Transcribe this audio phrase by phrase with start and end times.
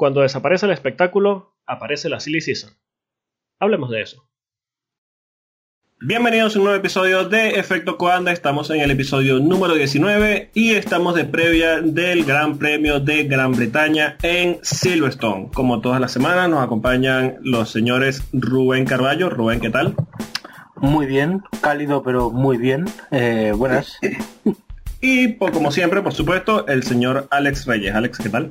[0.00, 2.70] Cuando desaparece el espectáculo, aparece la silly season.
[3.58, 4.26] Hablemos de eso.
[6.00, 8.32] Bienvenidos a un nuevo episodio de Efecto Coanda.
[8.32, 13.52] Estamos en el episodio número 19 y estamos de previa del Gran Premio de Gran
[13.52, 15.50] Bretaña en Silverstone.
[15.52, 19.28] Como todas las semanas nos acompañan los señores Rubén Carballo.
[19.28, 19.96] Rubén, ¿qué tal?
[20.76, 22.86] Muy bien, cálido pero muy bien.
[23.10, 23.98] Eh, buenas.
[25.02, 27.94] y por, como siempre, por supuesto, el señor Alex Reyes.
[27.94, 28.50] Alex, ¿qué tal?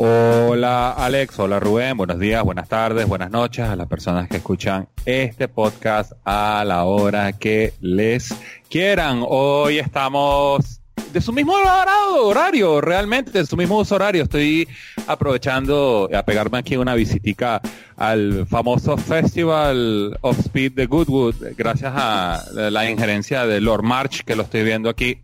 [0.00, 4.88] Hola Alex, hola Rubén, buenos días, buenas tardes, buenas noches a las personas que escuchan
[5.04, 8.32] este podcast a la hora que les
[8.70, 9.24] quieran.
[9.26, 10.80] Hoy estamos
[11.12, 14.22] de su mismo horario, realmente, de su mismo uso horario.
[14.22, 14.68] Estoy
[15.08, 17.60] aprovechando a pegarme aquí una visitica
[17.96, 24.36] al famoso Festival of Speed de Goodwood, gracias a la injerencia de Lord March, que
[24.36, 25.22] lo estoy viendo aquí.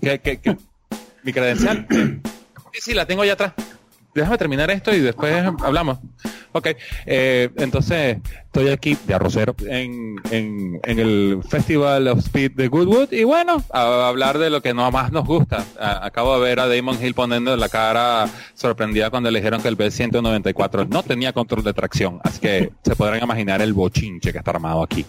[0.00, 0.40] ¿Qué,
[1.24, 1.86] mi credencial?
[2.74, 3.52] Sí, sí, la tengo allá atrás
[4.14, 5.98] déjame terminar esto y después hablamos.
[6.52, 6.68] Ok,
[7.06, 13.24] eh, entonces estoy aquí de arrocero en, en, el Festival of Speed de Goodwood y
[13.24, 15.64] bueno, a, hablar de lo que no más nos gusta.
[15.78, 19.78] acabo de ver a Damon Hill poniendo la cara sorprendida cuando le dijeron que el
[19.78, 24.50] B194 no tenía control de tracción, así que se podrán imaginar el bochinche que está
[24.50, 25.06] armado aquí.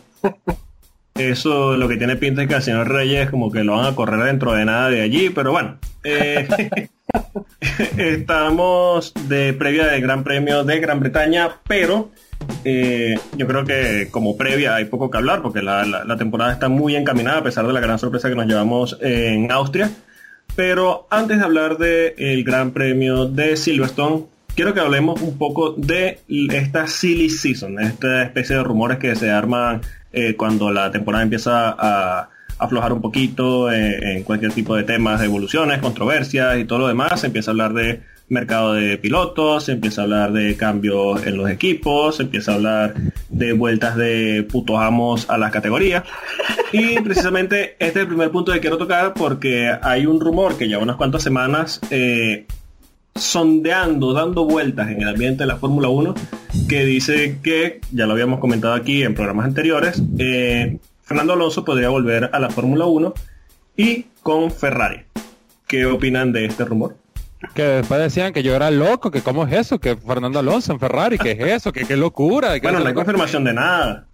[1.16, 3.96] Eso lo que tiene pinta es que al señor Reyes como que lo van a
[3.96, 5.78] correr dentro de nada de allí, pero bueno.
[6.04, 6.48] Eh,
[7.98, 12.12] estamos de previa del Gran Premio de Gran Bretaña, pero
[12.66, 16.96] eh, yo creo que como previa hay poco que hablar porque la, temporada está muy
[16.96, 19.92] encaminada a pesar de la gran sorpresa que nos llevamos en Austria.
[20.56, 24.26] Pero antes de hablar del Gran Premio de Silverstone,
[24.56, 29.32] quiero que hablemos un poco de esta silly season, esta especie de rumores que se
[29.32, 32.30] arman eh, cuando la temporada empieza a
[32.64, 37.28] aflojar un poquito en cualquier tipo de temas evoluciones, controversias y todo lo demás, se
[37.28, 41.50] empieza a hablar de mercado de pilotos, se empieza a hablar de cambios en los
[41.50, 42.94] equipos, se empieza a hablar
[43.30, 46.04] de vueltas de putos amos a las categorías.
[46.72, 50.68] Y precisamente este es el primer punto que quiero tocar porque hay un rumor que
[50.68, 52.46] ya unas cuantas semanas eh,
[53.16, 56.16] sondeando, dando vueltas en el ambiente de la Fórmula 1,
[56.68, 61.90] que dice que, ya lo habíamos comentado aquí en programas anteriores, eh, Fernando Alonso podría
[61.90, 63.14] volver a la Fórmula 1
[63.76, 65.04] y con Ferrari.
[65.68, 66.96] ¿Qué opinan de este rumor?
[67.54, 70.80] Que después decían que yo era loco, que cómo es eso, que Fernando Alonso en
[70.80, 72.58] Ferrari, que es eso, que qué locura.
[72.62, 74.08] bueno, no hay confirmación de nada.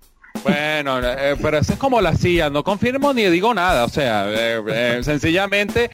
[0.43, 4.29] Bueno, eh, pero eso es como la CIA, no confirmo ni digo nada, o sea,
[4.29, 5.89] eh, eh, sencillamente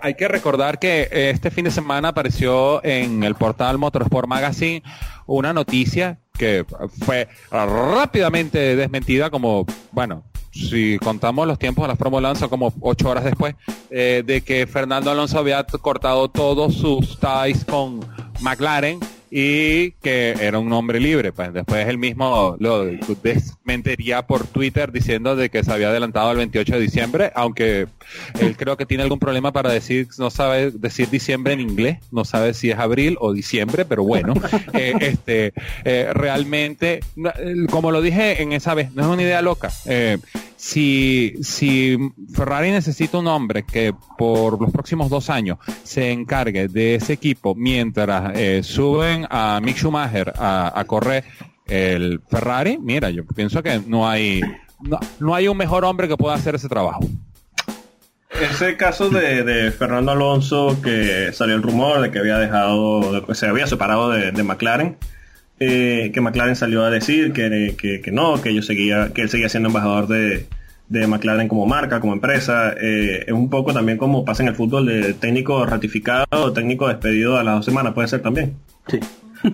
[0.00, 4.82] hay que recordar que este fin de semana apareció en el portal Motorsport Magazine
[5.26, 6.66] una noticia que
[7.04, 13.08] fue rápidamente desmentida como, bueno, si contamos los tiempos de la Fórmula 1 como ocho
[13.08, 13.54] horas después,
[13.88, 18.00] de que Fernando Alonso había cortado todos sus ties con
[18.40, 18.98] McLaren
[19.34, 21.32] y que era un hombre libre.
[21.32, 26.36] Pues después él mismo lo desmentiría por Twitter diciendo de que se había adelantado el
[26.36, 27.86] 28 de diciembre, aunque
[28.38, 32.26] él creo que tiene algún problema para decir, no sabe decir diciembre en inglés, no
[32.26, 34.34] sabe si es abril o diciembre, pero bueno,
[34.74, 35.54] eh, este,
[35.84, 37.00] eh, realmente,
[37.70, 39.70] como lo dije en esa vez, no es una idea loca.
[39.86, 40.18] Eh,
[40.62, 41.98] si, si
[42.32, 47.56] Ferrari necesita un hombre que por los próximos dos años se encargue de ese equipo
[47.56, 51.24] mientras eh, suben a Mick Schumacher a, correr
[51.66, 54.40] el Ferrari, mira, yo pienso que no hay,
[55.18, 57.00] no, hay un mejor hombre que pueda hacer ese trabajo.
[58.40, 63.66] Ese caso de, Fernando Alonso, que salió el rumor de que había dejado, se había
[63.66, 64.96] separado de, McLaren,
[65.60, 69.48] eh, que McLaren salió a decir que, que, no, que yo seguía, que él seguía
[69.48, 70.46] siendo embajador de,
[70.88, 72.74] de McLaren como marca, como empresa.
[72.80, 76.88] Eh, es un poco también como pasa en el fútbol de técnico ratificado o técnico
[76.88, 78.56] despedido a las dos semanas, puede ser también.
[78.88, 79.00] Sí.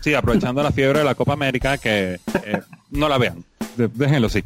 [0.00, 2.60] Sí, aprovechando la fiebre de la Copa América, que eh,
[2.92, 3.44] no la vean.
[3.76, 4.44] Déjenlo sí.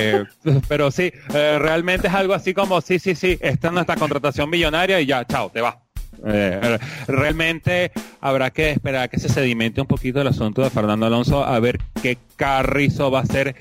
[0.68, 5.00] pero sí, realmente es algo así como, sí, sí, sí, esta es nuestra contratación millonaria
[5.00, 5.80] y ya, chao, te va.
[6.26, 11.44] Eh, realmente habrá que esperar que se sedimente un poquito el asunto de Fernando Alonso
[11.44, 13.56] a ver qué carrizo va a ser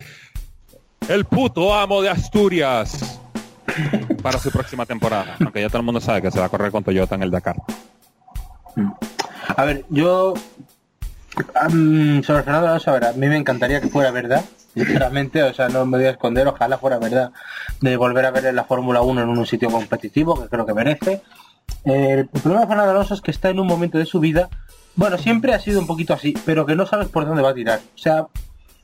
[1.08, 3.20] el puto amo de Asturias
[4.22, 5.38] para su próxima temporada.
[5.40, 7.32] Aunque ya todo el mundo sabe que se va a correr con Toyota en el
[7.32, 7.56] Dakar.
[9.56, 10.34] A ver, yo
[12.24, 15.70] sobre Fernando Alonso, a ver, a mí me encantaría que fuera verdad, sinceramente, o sea,
[15.70, 17.32] no me voy a esconder, ojalá fuera verdad
[17.82, 21.22] de volver a ver la Fórmula 1 en un sitio competitivo, que creo que merece
[21.86, 24.50] el problema de Fernando Alonso es que está en un momento de su vida,
[24.96, 27.54] bueno, siempre ha sido un poquito así, pero que no sabes por dónde va a
[27.54, 27.80] tirar.
[27.96, 28.28] O sea,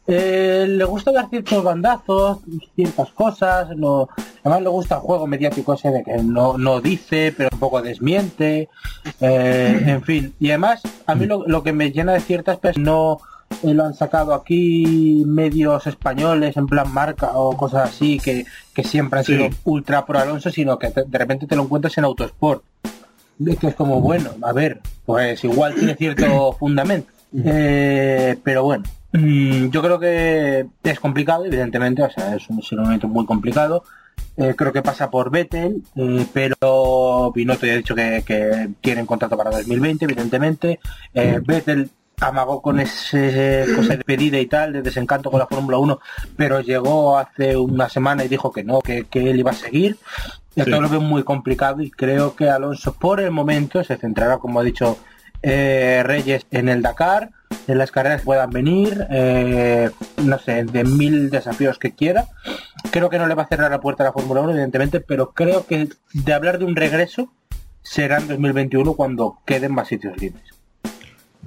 [0.08, 2.38] Eh, le gusta dar ciertos bandazos,
[2.76, 4.08] ciertas cosas, no,
[4.44, 7.82] además le gusta el juego mediático ese de que no, no dice, pero un poco
[7.82, 8.70] desmiente,
[9.20, 10.36] eh, en fin.
[10.40, 13.18] Y además, a mí lo, lo que me llena de ciertas personas no
[13.64, 18.46] eh, lo han sacado aquí medios españoles en plan marca o cosas así que,
[18.76, 19.34] que siempre han Sí.
[19.36, 22.62] sido ultra pro Alonso, sino que te- de repente te lo encuentras en Autosport.
[23.44, 27.12] Es que es como, bueno, a ver, pues igual tiene cierto fundamento.
[27.44, 32.72] Eh, pero bueno, mm, yo creo que es complicado, evidentemente, o sea, es un, es
[32.72, 33.84] un momento muy complicado.
[34.38, 39.06] Eh, creo que pasa por Vettel, eh, pero Binotto ya ha dicho que, que quieren
[39.06, 40.80] contrato para 2020, evidentemente.
[41.14, 41.90] Eh, Vettel
[42.20, 46.00] amagó con ese cosa de pedida y tal, de desencanto con la Fórmula 1,
[46.36, 49.98] pero llegó hace una semana y dijo que no, que, que él iba a seguir.
[50.56, 50.70] Y Sí.
[50.72, 54.60] todo lo veo muy complicado y creo que Alonso por el momento se centrará, como
[54.60, 54.98] ha dicho
[55.44, 57.30] eh, Reyes, en el Dakar,
[57.68, 59.92] en las carreras que puedan venir, eh,
[60.24, 62.26] no sé, de mil desafíos que quiera.
[62.90, 65.34] Creo que no le va a cerrar la puerta a la Fórmula 1, evidentemente, pero
[65.34, 67.32] creo que de hablar de un regreso
[67.84, 70.44] será en 2021 cuando queden más sitios libres.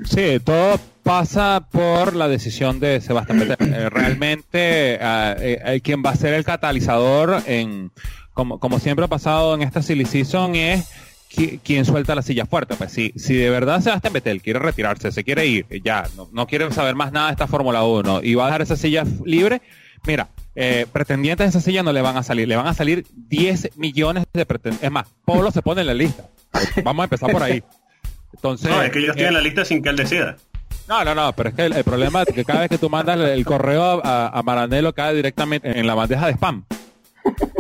[0.05, 3.75] Sí, todo pasa por la decisión de Sebastián Vettel.
[3.75, 7.91] Eh, realmente, ah, eh, eh, quien va a ser el catalizador en,
[8.39, 10.89] como, como siempre ha pasado en esta silly season es
[11.29, 12.77] qui- quien suelta la silla fuerte.
[12.77, 16.47] Pues si, si de verdad Sebastián Vettel quiere retirarse, se quiere ir, ya, no, no
[16.47, 19.61] quiere saber más nada de esta Fórmula 1 y va a dejar esa silla libre,
[20.07, 23.05] mira, eh, pretendientes de esa silla no le van a salir, le van a salir
[23.13, 24.85] 10 millones de pretendientes.
[24.87, 26.23] Es más, Polo se pone en la lista.
[26.85, 27.61] Vamos a empezar por ahí.
[28.35, 30.37] Entonces, No, es que yo estoy eh, en la lista sin que él decida.
[30.89, 32.89] no, no, no, pero es que el, el problema es que cada vez que tú
[32.89, 36.65] mandas el correo a, a Maranello cae directamente en la bandeja de spam.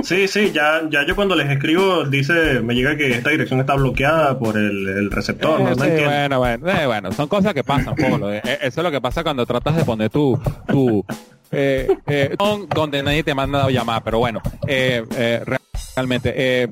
[0.02, 3.74] Sí, sí, ya, ya yo cuando les escribo dice, me llega que esta dirección está
[3.74, 7.52] bloqueada por el, el receptor, Eh, no, No sí, bueno, bueno, eh, bueno, son cosas
[7.54, 8.32] que pasan, Polo.
[8.32, 11.04] Eh, eh, eso es lo que pasa cuando tratas de poner tu, tu
[11.50, 15.42] eh, eh, don- donde nadie te manda a llamar, pero bueno, eh, eh,
[15.96, 16.68] realmente, eh,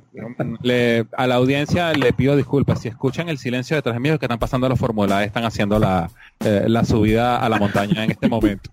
[0.62, 2.80] le- a la audiencia le pido disculpas.
[2.80, 5.78] Si escuchan el silencio detrás de mí, es que están pasando la fórmula, están haciendo
[5.78, 6.08] la,
[6.44, 8.70] eh, la subida a la montaña en este momento.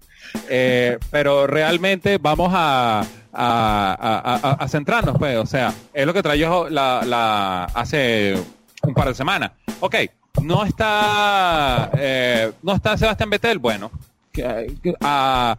[0.49, 3.03] Eh, pero realmente vamos a,
[3.33, 8.35] a, a- a- a centrarnos, pues, o sea, es lo que trayó la, la, hace
[8.83, 9.51] un par de semanas.
[9.80, 9.95] Ok,
[10.41, 13.91] no está, eh, no está Sebastián Vettel, bueno.
[14.31, 15.56] que- ah,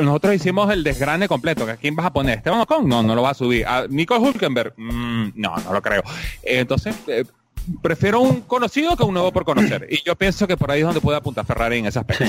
[0.00, 1.64] nosotros hicimos el desgrane completo.
[1.68, 2.38] ¿A quién vas a poner?
[2.38, 2.88] ¿Esteban Ocon?
[2.88, 3.66] No, no lo va a subir.
[3.66, 4.74] ¿A Nico Hulkenberg?
[4.76, 6.02] Mm, no, no lo creo.
[6.42, 6.94] Eh, entonces,
[7.82, 9.86] prefiero un conocido que un nuevo por conocer.
[9.90, 12.24] Y yo pienso que por ahí es donde puede apuntar Ferrari en ese aspecto.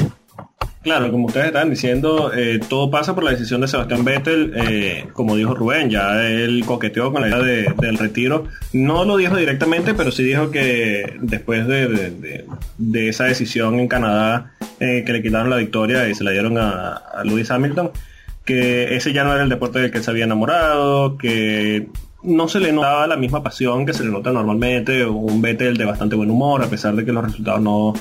[0.83, 5.05] Claro, como ustedes están diciendo, eh, todo pasa por la decisión de Sebastián Vettel, eh,
[5.13, 8.47] como dijo Rubén, ya él coqueteó con la idea de- del retiro.
[8.73, 12.45] No lo dijo directamente, pero sí dijo que después de,
[12.77, 14.51] de- esa decisión en Canadá,
[14.81, 17.91] eh, que le quitaron la victoria y se la dieron a, a Lewis Hamilton,
[18.43, 21.87] que ese ya no era el deporte del que se había enamorado, que
[22.23, 25.85] no se le notaba la misma pasión que se le nota normalmente, un Vettel de
[25.85, 27.93] bastante buen humor, a pesar de que los resultados no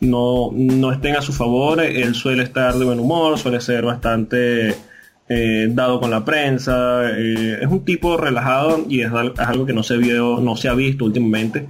[0.00, 4.74] no, no estén a su favor, él suele estar de buen humor, suele ser bastante
[5.28, 9.64] eh, dado con la prensa, eh, es un tipo relajado y es, al- es algo
[9.64, 11.66] que no se vio, no se ha visto últimamente,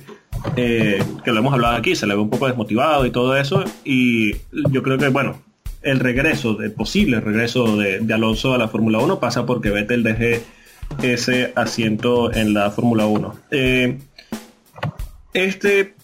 [0.57, 3.63] eh, que lo hemos hablado aquí, se le ve un poco desmotivado y todo eso,
[3.85, 4.33] y
[4.71, 5.41] yo creo que bueno,
[5.83, 10.03] el regreso, el posible regreso de, de Alonso a la Fórmula 1 pasa porque Vettel
[10.03, 10.43] deje
[11.03, 13.35] ese asiento en la Fórmula 1.
[13.51, 13.99] Eh,
[15.33, 15.95] este,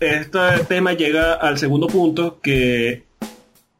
[0.00, 0.38] este
[0.68, 3.04] tema llega al segundo punto, que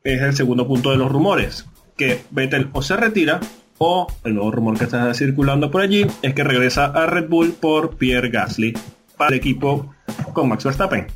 [0.04, 3.40] es el segundo punto de los rumores, que Vettel o se retira
[3.82, 7.52] o el nuevo rumor que está circulando por allí es que regresa a Red Bull
[7.52, 8.74] por Pierre Gasly
[9.16, 9.94] para el equipo
[10.34, 11.06] con Max Verstappen.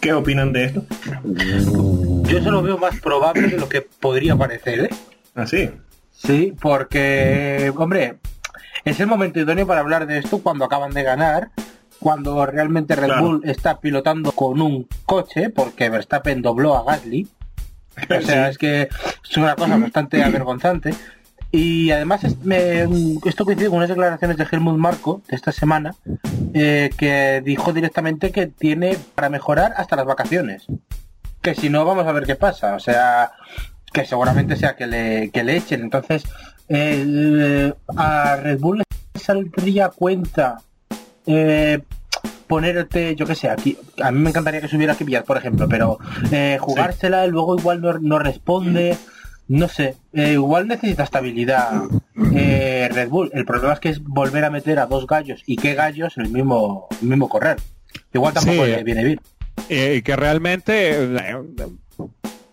[0.00, 0.84] ¿Qué opinan de esto?
[1.24, 4.90] Yo eso lo veo más probable de lo que podría parecer, ¿eh?
[5.34, 5.70] Así.
[6.12, 8.16] Sí, porque, hombre,
[8.90, 11.50] es el momento idóneo para hablar de esto cuando acaban de ganar,
[12.00, 13.22] cuando realmente Red Claro.
[13.22, 17.28] Bull está pilotando con un coche, porque Verstappen dobló a Gasly.
[18.10, 18.88] O sea, es que
[19.28, 20.94] es una cosa bastante avergonzante.
[21.52, 22.86] Y además es- me-
[23.24, 25.94] esto coincide con unas declaraciones de Helmut Marco de esta semana,
[26.52, 30.66] eh, que dijo directamente que tiene para mejorar hasta las vacaciones.
[31.40, 32.74] Que si no, vamos a ver qué pasa.
[32.74, 33.32] O sea,
[33.92, 35.80] que seguramente sea que le, que le echen.
[35.82, 36.24] Entonces,
[36.68, 40.58] el- a Red Bull le saldría cuenta
[41.26, 41.80] eh,
[42.46, 45.98] ponerte, yo que sé, aquí, a mí me encantaría que subiera Kvyat, por ejemplo, pero
[46.30, 48.96] eh, jugársela y luego igual no, no responde,
[49.48, 51.82] no sé, eh, igual necesita estabilidad
[52.34, 53.30] eh, Red Bull.
[53.34, 56.26] El problema es que es volver a meter a dos gallos y qué gallos en
[56.26, 57.56] el mismo, el mismo correr.
[58.12, 58.70] Igual tampoco Sí.
[58.70, 59.20] le viene bien.
[59.68, 61.36] Eh, y que realmente eh,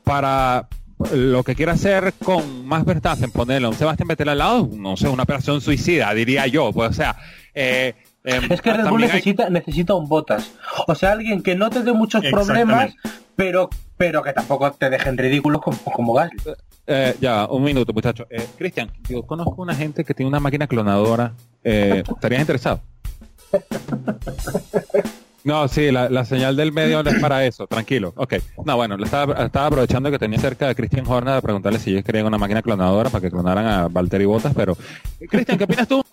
[0.03, 0.67] para
[1.11, 4.97] lo que quiere hacer con más Verstappen, ponerle a un Sebastián Vettel al lado, no
[4.97, 6.71] sé, una operación suicida, diría yo.
[6.71, 7.15] Pues, o sea,
[7.53, 10.51] eh, em, es que Red Bull necesita, necesita un botas.
[10.87, 12.93] O sea, alguien que no te dé muchos problemas,
[13.35, 16.37] pero pero que tampoco te dejen ridículos como, como Gasly.
[16.85, 18.27] Eh, ya, un minuto, muchachos.
[18.29, 21.33] Eh, Cristian, yo conozco una gente que tiene una máquina clonadora.
[21.63, 22.81] Eh, ¿Estarías interesado?
[25.43, 28.13] No, sí, la, señal del medio no es para eso, tranquilo.
[28.15, 28.35] Ok.
[28.65, 32.03] No, bueno, estaba, estaba aprovechando que tenía cerca de Cristian Horner a preguntarle si ellos
[32.03, 34.77] querían una máquina clonadora para que clonaran a Valtteri Bottas, pero...
[35.29, 36.03] Cristian, ¿qué opinas tú?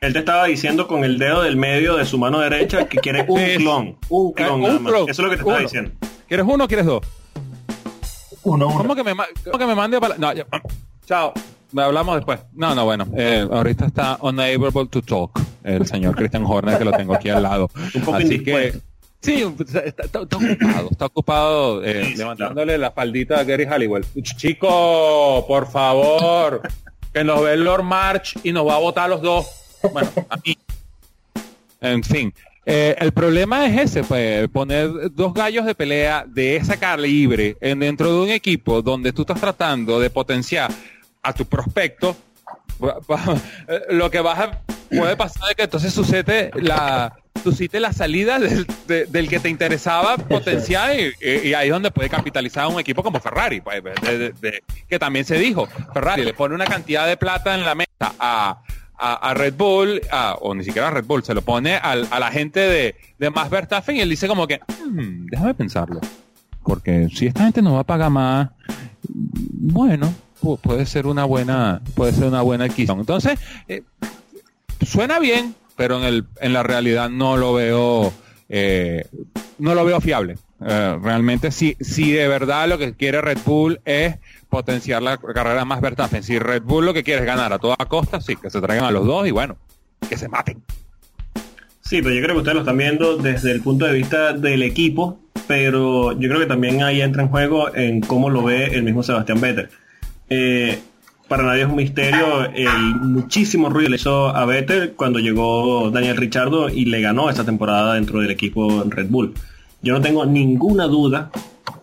[0.00, 3.24] Él te estaba diciendo con el dedo del medio de su mano derecha que quiere
[3.26, 3.98] un clon.
[4.08, 4.92] Un clon, nada más.
[4.92, 5.90] Eso es lo que te estaba diciendo.
[6.28, 7.00] ¿Quieres uno o quieres dos?
[8.42, 8.78] Uno, uno.
[8.78, 9.14] ¿Cómo que me,
[9.44, 10.16] cómo que me mande para...
[10.18, 10.32] No,
[11.06, 11.32] Chao.
[11.76, 12.40] Hablamos después.
[12.52, 13.06] No, no, bueno.
[13.16, 17.42] Eh, ahorita está unable to talk el señor Christian Horner que lo tengo aquí al
[17.42, 17.70] lado.
[17.94, 18.74] Un poco Así que...
[19.20, 19.42] Sí,
[20.04, 24.04] está, ocupado, está ocupado eh, levantándole la faldita a Gary Halliwell.
[24.22, 26.60] Chico, por favor,
[27.10, 29.46] que nos ve Lord March y nos va a votar los dos.
[29.90, 30.58] Bueno, a mí.
[31.80, 32.34] En fin,
[32.66, 37.80] eh, el problema es ese, pues, poner dos gallos de pelea de esa calibre en,
[37.80, 40.70] dentro de un equipo donde tú estás tratando de potenciar
[41.24, 42.16] a tu prospecto,
[43.68, 48.38] eh, lo que vas a, puede pasar es que entonces sucede la, suscite la salida
[48.38, 53.60] del, que te interesaba potenciar y, ahí es donde puede capitalizar un equipo como Ferrari,
[53.60, 53.82] pues,
[54.88, 58.62] que también se dijo, Ferrari le pone una cantidad de plata en la mesa a
[58.96, 60.00] a, Red Bull,
[60.40, 63.50] o ni siquiera a Red Bull, se lo pone a la gente de, de Max
[63.50, 66.00] Verstappen y él dice como que, hmm, déjame pensarlo.
[66.62, 68.48] Porque si esta gente no va a pagar más,
[69.08, 70.12] bueno,
[70.62, 73.00] puede ser una buena, puede ser una buena adquisición.
[73.00, 73.82] Entonces, eh,
[74.84, 78.12] suena bien, pero en el, en la realidad no lo veo,
[78.48, 79.06] eh,
[79.58, 80.36] no lo veo fiable.
[80.66, 84.16] Eh, realmente, si, si de verdad lo que quiere Red Bull es
[84.48, 86.22] potenciar la carrera más Verstappen.
[86.22, 88.86] Si Red Bull lo que quiere es ganar a toda costa, sí, que se traigan
[88.86, 89.56] a los dos y bueno,
[90.08, 90.62] que se maten.
[91.80, 94.62] Sí, pero yo creo que ustedes lo están viendo desde el punto de vista del
[94.62, 98.84] equipo, pero yo creo que también ahí entra en juego en cómo lo ve el
[98.84, 99.68] mismo Sebastián Vettel.
[100.28, 100.78] Eh,
[101.28, 106.16] para nadie es un misterio el muchísimo ruido le hizo a Vettel cuando llegó Daniel
[106.16, 109.34] Richardo y le ganó esta temporada dentro del equipo Red Bull.
[109.82, 111.30] Yo no tengo ninguna duda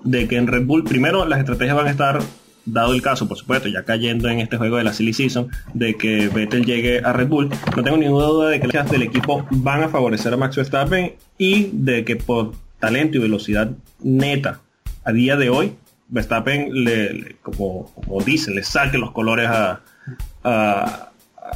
[0.04, 2.20] de que en Red Bull, primero, las estrategias van a estar
[2.66, 5.96] dado el caso, por supuesto, ya cayendo en este juego de la Silly Season, de
[5.96, 9.46] que Vettel llegue a Red Bull, no tengo ninguna duda de que las del equipo
[9.50, 13.72] van a favorecer a Max Verstappen y de que por talento y velocidad
[14.02, 14.62] neta
[15.04, 15.74] a día de hoy,
[16.12, 19.82] Verstappen, le, como, como dicen, le saque los colores a,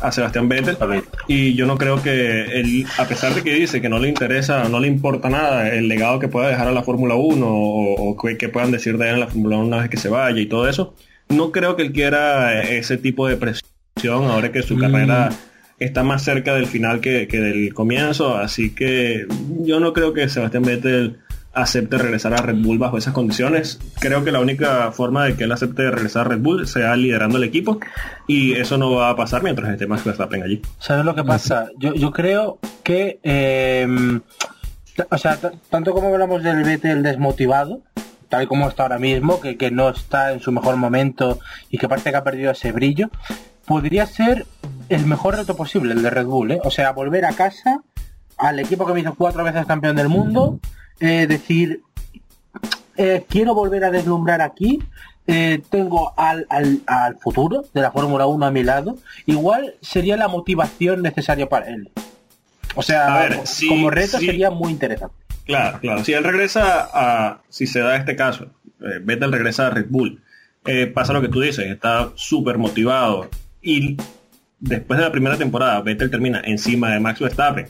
[0.01, 0.77] a Sebastián Vettel.
[1.27, 4.67] Y yo no creo que él, a pesar de que dice que no le interesa,
[4.69, 8.49] no le importa nada el legado que pueda dejar a la Fórmula 1 o, que,
[8.49, 10.67] puedan decir de él en la Fórmula 1 una vez que se vaya y todo
[10.67, 10.95] eso,
[11.29, 13.65] no creo que él quiera ese tipo de presión
[14.25, 14.79] ahora que su mm.
[14.79, 15.29] carrera
[15.79, 19.25] está más cerca del final que, que del comienzo, así que
[19.61, 21.19] yo no creo que Sebastián Vettel
[21.55, 23.79] acepte regresar a Red Bull bajo esas condiciones.
[23.99, 27.37] Creo que la única forma de que él acepte regresar a Red Bull sea liderando
[27.37, 27.79] el equipo
[28.27, 30.61] y eso no va a pasar mientras esté Max Verstappen allí.
[30.79, 31.69] ¿Sabes lo que pasa?
[31.77, 34.21] Yo, yo creo que, em,
[35.09, 37.81] o sea, tanto como hablamos del Vettel desmotivado,
[38.27, 41.87] tal como está ahora mismo, que, que no está en su mejor momento y que
[41.87, 43.09] parece que ha perdido ese brillo,
[43.65, 44.45] podría ser
[44.89, 46.59] el mejor reto posible, el de Red Bull, ¿eh?
[46.63, 47.81] O sea, volver a casa
[48.37, 50.59] al equipo que me hizo cuatro veces campeón del mundo
[50.99, 51.81] eh, decir,
[52.97, 54.79] eh, quiero volver a deslumbrar aquí,
[55.27, 60.27] eh, tengo al, al, futuro de la Fórmula 1 a mi lado, igual sería la
[60.27, 61.89] motivación necesaria para él.
[62.75, 63.29] O sea,
[63.67, 65.15] como reto sería muy interesante.
[65.45, 66.03] Claro, claro.
[66.03, 70.21] Si él regresa a, si se da este caso, eh, Vettel regresa a Red Bull,
[70.93, 73.29] pasa lo que tú dices, está súper motivado
[73.61, 73.97] y
[74.59, 77.67] después de la primera temporada Vettel termina encima de Max Verstappen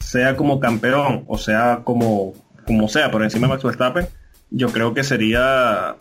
[0.00, 2.34] sea como campeón o sea como,
[2.66, 4.06] como sea, por encima de Max Verstappen,
[4.50, 5.96] yo creo que sería,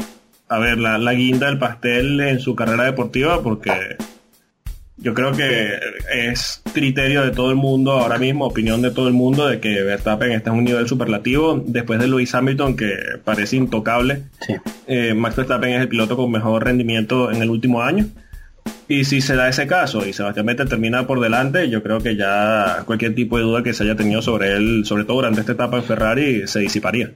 [0.48, 3.98] a ver, la, la guinda del pastel en su carrera deportiva porque
[5.02, 5.80] yo creo que
[6.14, 9.82] es criterio de todo el mundo ahora mismo, opinión de todo el mundo, de que
[9.82, 11.62] Verstappen está en un nivel superlativo.
[11.66, 14.24] Después de Lewis Hamilton, que parece intocable,
[14.88, 18.08] eh, Max Verstappen es el piloto con mejor rendimiento en el último año.
[18.92, 22.16] Y si se da ese caso y Sebastián Vettel termina por delante, yo creo que
[22.16, 25.52] ya cualquier tipo de duda que se haya tenido sobre él, sobre todo durante esta
[25.52, 27.12] etapa en Ferrari, se disiparía.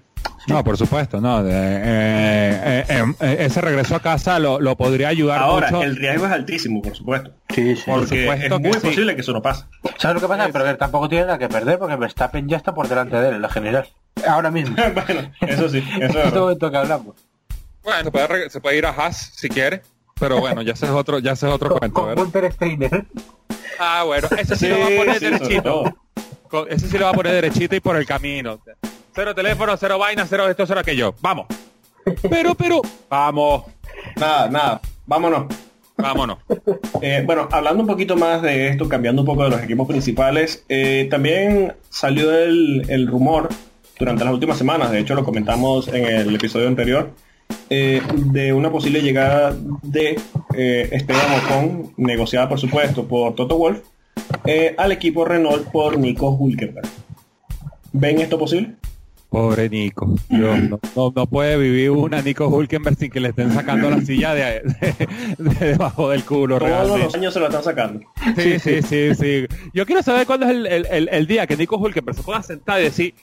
[0.47, 1.41] No, por supuesto, no.
[1.41, 2.85] Eh, eh,
[3.19, 7.31] eh, ese regreso a casa lo, podría ayudar Ahora, el riesgo es altísimo, por supuesto.
[7.49, 7.83] Sí, sí.
[7.87, 9.65] Porque es muy posible que eso no pase.
[9.97, 10.49] ¿Sabes lo que pasa?
[10.53, 13.41] Pero tampoco tiene nada que perder porque Verstappen ya está por delante de él en
[13.41, 13.87] la general.
[14.27, 14.75] Ahora mismo.
[15.07, 15.83] bueno, eso sí.
[15.99, 17.15] Eso es este momento que hablamos.
[17.83, 19.81] Bueno, se puede, se puede ir a Haas si quiere,
[20.19, 22.23] pero bueno, ya ese es otro, ya ese es otro cuento, Con ¿verdad?
[22.23, 23.05] Gunter Steiner.
[23.79, 25.83] Ah, bueno, ese sí, lo va a poner sí, derechito.
[26.69, 28.59] Ese sí lo va a poner derechito y por el camino.
[29.15, 31.15] Cero teléfono, cero vaina, cero esto, cero aquello.
[31.21, 31.47] Vamos.
[32.29, 33.63] Pero, pero, vamos.
[34.17, 34.81] Nada, nada.
[35.05, 35.45] Vámonos.
[35.97, 36.39] Vámonos.
[37.01, 40.65] Eh, bueno, hablando un poquito más de esto, cambiando un poco de los equipos principales,
[40.69, 43.49] eh, también salió el, el rumor
[43.99, 47.11] durante las últimas semanas, de hecho lo comentamos en el episodio anterior,
[47.75, 50.19] eh, de una posible llegada de
[50.55, 53.79] eh, Esteban Ocon, negociada por supuesto por Toto Wolf,
[54.45, 56.87] eh, al equipo Renault por Nico Hulkenberg.
[57.93, 58.75] ¿Ven esto posible?
[59.29, 60.13] Pobre Nico.
[60.29, 64.01] Dios, no, no, no puede vivir una Nico Hulkenberg sin que le estén sacando la
[64.01, 65.07] silla de, de-
[65.39, 68.01] de debajo del culo Todos los años se lo están sacando.
[68.37, 69.45] Sí, sí, sí, sí.
[69.73, 72.43] Yo quiero saber cuándo es el, el- el- el día que Nico Hulkenberg se pueda
[72.43, 73.15] sentar y decir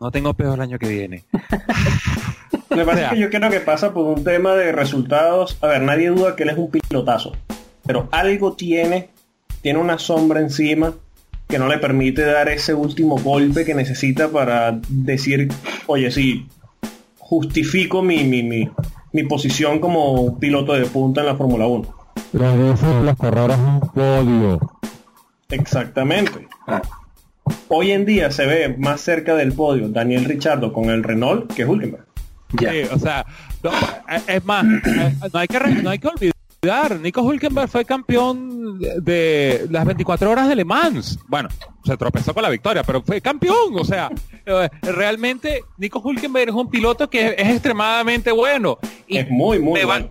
[0.00, 1.24] no tengo peor el año que viene.
[2.70, 4.72] Lo que pasa O sea- es que yo creo que pasa por un tema de
[4.72, 5.58] resultados.
[5.60, 7.32] A ver, nadie duda que él es un pilotazo.
[7.86, 9.08] Pero algo tiene,
[9.62, 10.92] tiene una sombra encima
[11.48, 15.48] que no le permite dar ese último golpe que necesita para decir,
[15.86, 16.48] oye, sí,
[17.18, 18.68] justifico mi, mi, mi,
[19.12, 21.94] mi posición como piloto de punta en la Fórmula 1.
[22.32, 24.60] Tres veces las carreras un podio.
[25.50, 26.48] Exactamente.
[27.68, 31.64] Hoy en día se ve más cerca del podio Daniel Richardo con el Renault que
[31.64, 32.04] Hulkenberg.
[32.58, 33.26] Sí, o sea,
[33.62, 33.70] no,
[34.26, 39.66] es más, eh, no hay que no hay que olvidar, Nico Hulkenberg fue campeón de
[39.70, 41.18] las 24 horas de Le Mans.
[41.28, 41.48] Bueno,
[41.84, 44.10] se tropezó con la victoria, pero fue campeón, o sea,
[44.44, 49.80] eh, realmente Nico Hulkenberg es un piloto que es extremadamente bueno y Es muy, muy
[49.80, 50.10] me va, bueno.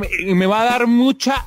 [0.00, 1.46] me- y me va a dar mucha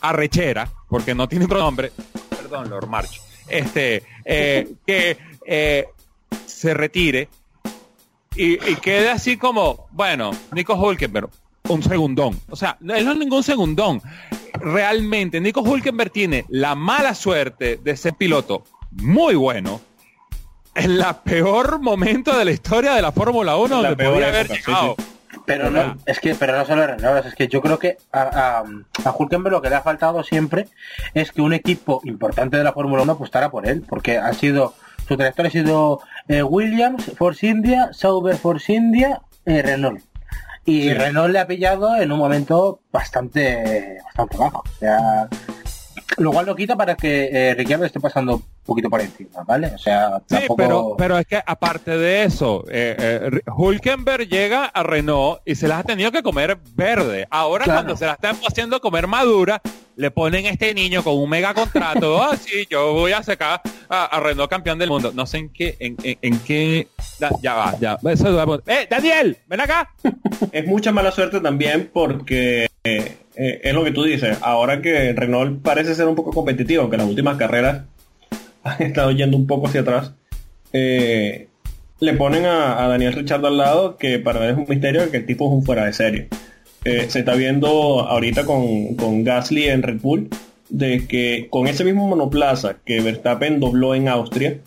[0.00, 1.92] arrechera, porque no tiene otro nombre,
[2.30, 5.16] perdón, Lord March, este, eh, que
[5.46, 5.86] eh,
[6.46, 7.28] se retire
[8.38, 11.28] y, y quede así como, bueno, Nico Hulkenberg,
[11.68, 12.40] un segundón.
[12.48, 14.00] O sea, él no es ningún segundón.
[14.54, 19.80] Realmente, Nico Hulkenberg tiene la mala suerte de ser piloto muy bueno
[20.74, 24.28] en la peor momento de la historia de la Fórmula 1 La donde peor podía
[24.28, 24.94] haber época, sí, llegado.
[24.98, 25.04] sí.
[25.44, 29.08] Pero no, es que, pero no solo Renault, es que yo creo que a, a,
[29.08, 30.68] a Hulkenberg lo que le ha faltado siempre
[31.14, 34.74] es que un equipo importante de la Fórmula 1 apostara por él, porque ha sido,
[35.06, 40.00] su trayectoria ha sido eh, Williams, Force India, Sauber Force India, eh, Renault.
[40.64, 40.94] Y Sí.
[40.94, 44.58] Renault le ha pillado en un momento bastante, bastante bajo.
[44.58, 45.28] O sea,
[46.18, 49.68] lo cual no quita para que eh, Ricciardo esté pasando un poquito por encima, ¿vale?
[49.68, 50.56] O sea, Sí, tampoco...
[50.56, 55.68] pero, pero es que aparte de eso, eh, eh, Hulkenberg llega a Renault y se
[55.68, 57.26] las ha tenido que comer verde.
[57.30, 57.78] Ahora Claro.
[57.78, 59.62] cuando se la están haciendo comer madura,
[59.98, 62.22] le ponen a este niño con un mega contrato.
[62.28, 65.12] Ah, sí, yo voy a sacar a, a Renault campeón del mundo.
[65.14, 66.86] No sé en qué, en, en- en qué.
[67.20, 67.98] Ya, ya va, ya.
[68.10, 69.36] Eso, ¡Eh, Daniel!
[69.48, 69.90] ¡Ven acá!
[70.52, 74.38] es mucha mala suerte también porque eh, eh, es lo que tú dices.
[74.40, 77.82] Ahora que Renault parece ser un poco competitivo, aunque las últimas carreras
[78.64, 80.12] han estado yendo un poco hacia atrás,
[80.72, 81.48] eh,
[82.00, 85.16] le ponen a, a Daniel Richardo al lado, que para él es un misterio que
[85.18, 86.28] el tipo es un fuera de serie.
[86.84, 87.68] Eh, se está viendo
[88.00, 90.28] ahorita con, con Gasly en Red Bull,
[90.68, 94.58] de que con ese mismo monoplaza que Verstappen dobló en Austria,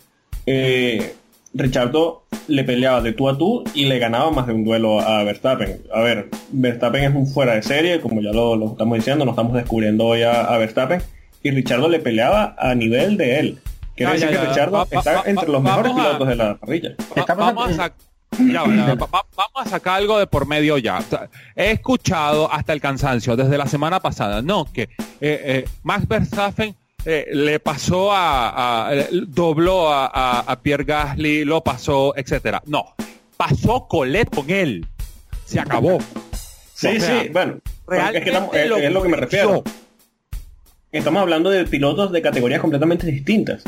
[0.46, 1.14] eh,
[1.54, 5.22] Richardo le peleaba de tú a tú y le ganaba más de un duelo a
[5.24, 5.82] Verstappen.
[5.94, 9.32] A ver, Verstappen es un fuera de serie, como ya lo, lo estamos diciendo, no
[9.32, 11.02] estamos descubriendo hoy a, a Verstappen,
[11.42, 13.58] y Richardo le peleaba a nivel de él.
[13.96, 14.50] Quiere Ya, ya, decir que ya.
[14.50, 16.90] Richardo Va- está va- entre los mejores a- pilotos de la parrilla.
[16.98, 17.92] Va- Estamos vamos, en-
[18.56, 19.24] va, va.
[19.36, 20.98] Vamos a sacar algo de por medio ya.
[20.98, 24.88] O sea, he escuchado hasta el cansancio desde la semana pasada, no, que eh,
[25.20, 31.44] eh, Max Verstappen eh, le pasó a, a- eh, dobló a, a- a Pierre Gasly,
[31.44, 32.62] lo pasó, etcétera.
[32.66, 32.94] No,
[33.36, 34.86] pasó Colette con él.
[35.44, 35.98] Se acabó.
[36.74, 37.58] Sí, O sea, sí, bueno,
[37.90, 39.62] es, que estamos- es- realmente es lo que me refiero.
[40.90, 43.62] Estamos hablando de pilotos de categorías completamente distintas.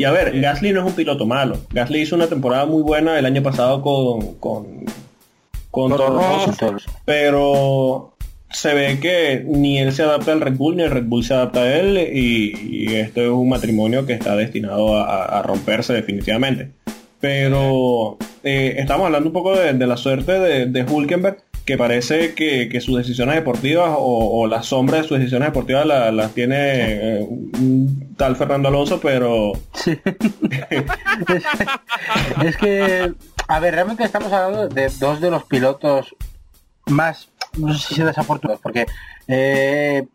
[0.00, 1.58] Y a ver, Gasly no es un piloto malo.
[1.74, 4.86] Gasly hizo una temporada muy buena el año pasado con con,
[5.70, 5.92] con
[7.04, 8.14] pero
[8.48, 11.34] se ve que ni él se adapta al Red Bull ni el Red Bull se
[11.34, 15.92] adapta a él y, y esto es un matrimonio que está destinado a, a romperse
[15.92, 16.70] definitivamente.
[17.20, 22.34] Pero eh, estamos hablando un poco de, de la suerte de, de Hulkenberg, que parece
[22.34, 26.32] que, que sus decisiones deportivas o, o la sombra de sus decisiones deportivas la- las
[26.32, 27.28] tiene eh,
[28.16, 29.98] tal Fernando Alonso, pero Sí.
[30.70, 30.84] es,
[32.44, 33.12] es que,
[33.48, 36.14] a ver, realmente estamos hablando de dos de los pilotos
[36.86, 38.86] más, no sé si desafortunados, porque
[39.28, 40.06] eh,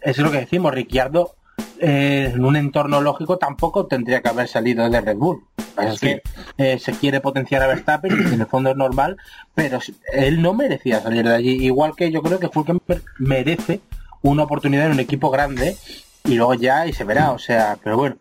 [0.00, 1.34] es lo que decimos, Ricciardo
[1.80, 5.44] eh, en un entorno lógico tampoco tendría que haber salido de Red Bull,
[5.80, 6.22] es que
[6.56, 9.16] eh, se quiere potenciar a Verstappen y en el fondo es normal,
[9.54, 9.78] pero
[10.12, 11.64] él no merecía salir de allí.
[11.64, 13.80] Igual que yo creo que Hulkenberg merece
[14.22, 15.76] una oportunidad en un equipo grande
[16.24, 18.16] y luego ya y se verá, o sea, pero bueno,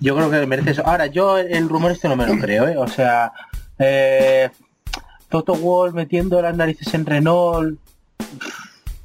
[0.00, 0.86] yo creo que merece eso.
[0.86, 2.76] Ahora, yo el, rumor este no me lo creo, ¿eh?
[2.76, 3.32] O sea,
[3.78, 4.50] eh,
[5.28, 7.78] Toto Wolff metiendo las narices en Renault,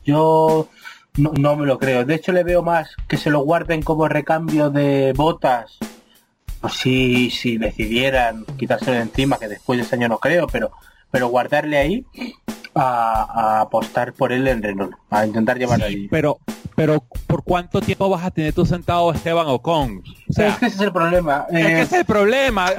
[0.04, 0.68] yo
[1.18, 2.06] no, no me lo creo.
[2.06, 5.78] De hecho, le veo más que se lo guarden como recambio de botas.
[6.60, 10.72] Pues si, decidieran quitárselo de encima, que después de ese año no creo, pero,
[11.10, 12.06] pero guardarle ahí
[12.76, 16.08] a, a apostar por él en Renault, a intentar llevarlo allí.
[16.10, 16.40] Pero,
[16.76, 20.02] pero ¿por cuánto tiempo vas a tener tú sentado Esteban Ocon?
[20.30, 21.46] O sea, es que ese es el problema.
[21.50, 22.72] Es que Eh, ese es el problema.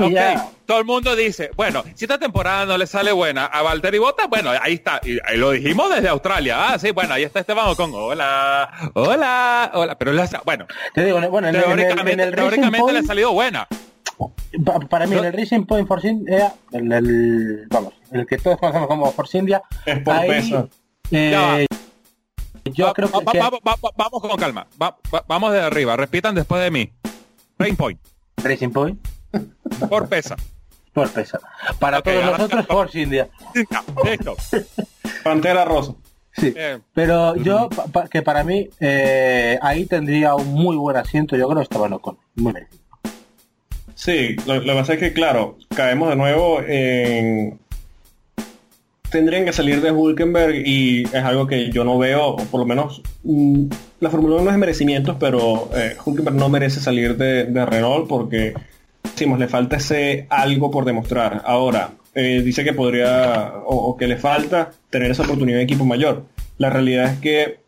[0.64, 4.26] Todo el mundo dice, bueno, si esta temporada no le sale buena a Valtteri Bottas,
[4.30, 5.00] bueno, ahí está.
[5.04, 6.72] Y ahí lo dijimos desde Australia.
[6.72, 7.90] Ah, sí, bueno, ahí está Esteban Ocon.
[7.94, 9.98] Hola, hola, hola.
[9.98, 10.12] Pero
[10.44, 13.32] bueno, te digo, bueno, en, el- en el, en teóricamente, el teóricamente le ha salido
[13.32, 13.68] buena.
[14.64, 18.58] pa- para mí en el Racing Point Force India, el, el- vamos, el que todos
[18.58, 20.68] conocemos como Force India, Es por ahí, peso.
[21.10, 21.66] eh,
[22.72, 24.66] yo Va- creo va- que, va- va- va- va- vamos con calma.
[24.80, 25.96] Va- va- vamos de arriba.
[25.96, 26.92] Repitan después de mí.
[27.58, 28.00] Rain Point.
[28.36, 28.98] que Racing Point
[29.88, 30.36] Por pesa.
[30.92, 31.38] por pesa.
[31.78, 33.28] Para todos nosotros Force India.
[34.04, 34.36] Listo.
[35.24, 35.94] Pantera Rosa.
[36.32, 36.52] Sí.
[36.56, 41.36] Eh, Pero yo, pa- pa- que para mí, eh, ahí tendría un muy buen asiento,
[41.36, 42.18] yo creo, Esteban Ocon.
[42.36, 42.80] Muy merecido.
[43.94, 47.60] Sí, lo, lo que pasa es que, claro, caemos de nuevo en...
[49.12, 52.66] Tendrían que salir de Hulkenberg y es algo que yo no veo, o por lo
[52.66, 53.66] menos mm,
[54.00, 57.66] la Fórmula 1 no es de merecimientos, pero eh, Hulkenberg no merece salir de, de
[57.66, 58.54] Renault porque,
[59.02, 61.42] decimos, le falta ese algo por demostrar.
[61.44, 65.84] Ahora, eh, dice que podría, o, o que le falta tener esa oportunidad en equipo
[65.84, 66.24] mayor.
[66.56, 67.60] La realidad es que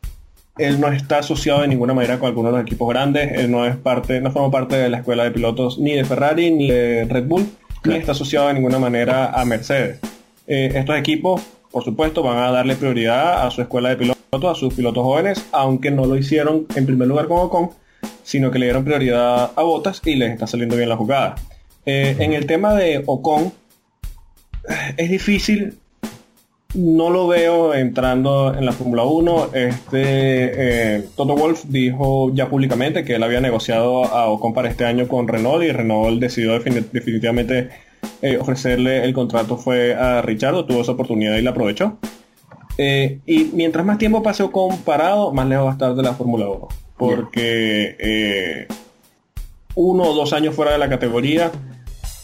[0.56, 3.66] él no está asociado de ninguna manera con alguno de los equipos grandes, él no
[3.66, 7.04] es parte, no forma parte de la escuela de pilotos ni de Ferrari ni de
[7.04, 7.46] Red Bull,
[7.84, 10.00] ni está asociado de ninguna manera a Mercedes.
[10.46, 14.54] Eh, estos equipos, por supuesto, van a darle prioridad a su escuela de pilotos, a
[14.54, 17.70] sus pilotos jóvenes, aunque no lo hicieron en primer lugar con Ocon,
[18.22, 21.36] sino que le dieron prioridad a Botas y les está saliendo bien la jugada.
[21.86, 23.52] Eh, en el tema de Ocon,
[24.96, 25.78] es difícil
[26.74, 29.50] no lo veo entrando en la Fórmula 1.
[29.54, 34.84] Este eh, Toto Wolf dijo ya públicamente que él había negociado a Ocon para este
[34.84, 37.68] año con Renault y Renault decidió defini- definitivamente
[38.24, 41.98] eh, ofrecerle el contrato fue a Richardo, tuvo esa oportunidad y la aprovechó.
[42.78, 46.14] Eh, y mientras más tiempo pase Ocon parado, más lejos va a estar de la
[46.14, 46.68] Fórmula 1.
[46.96, 48.66] Porque eh,
[49.74, 51.52] uno o dos años fuera de la categoría,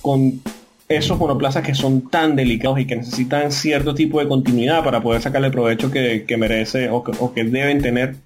[0.01, 0.41] con
[0.89, 5.21] esos monoplazas que son tan delicados y que necesitan cierto tipo de continuidad para poder
[5.21, 8.17] sacarle el provecho que, que merece o que, deben tener,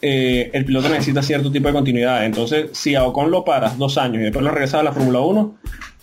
[0.00, 2.24] el piloto necesita cierto tipo de continuidad.
[2.24, 5.20] Entonces, si a Ocon lo paras dos años y después lo regresas a la Fórmula
[5.20, 5.58] 1,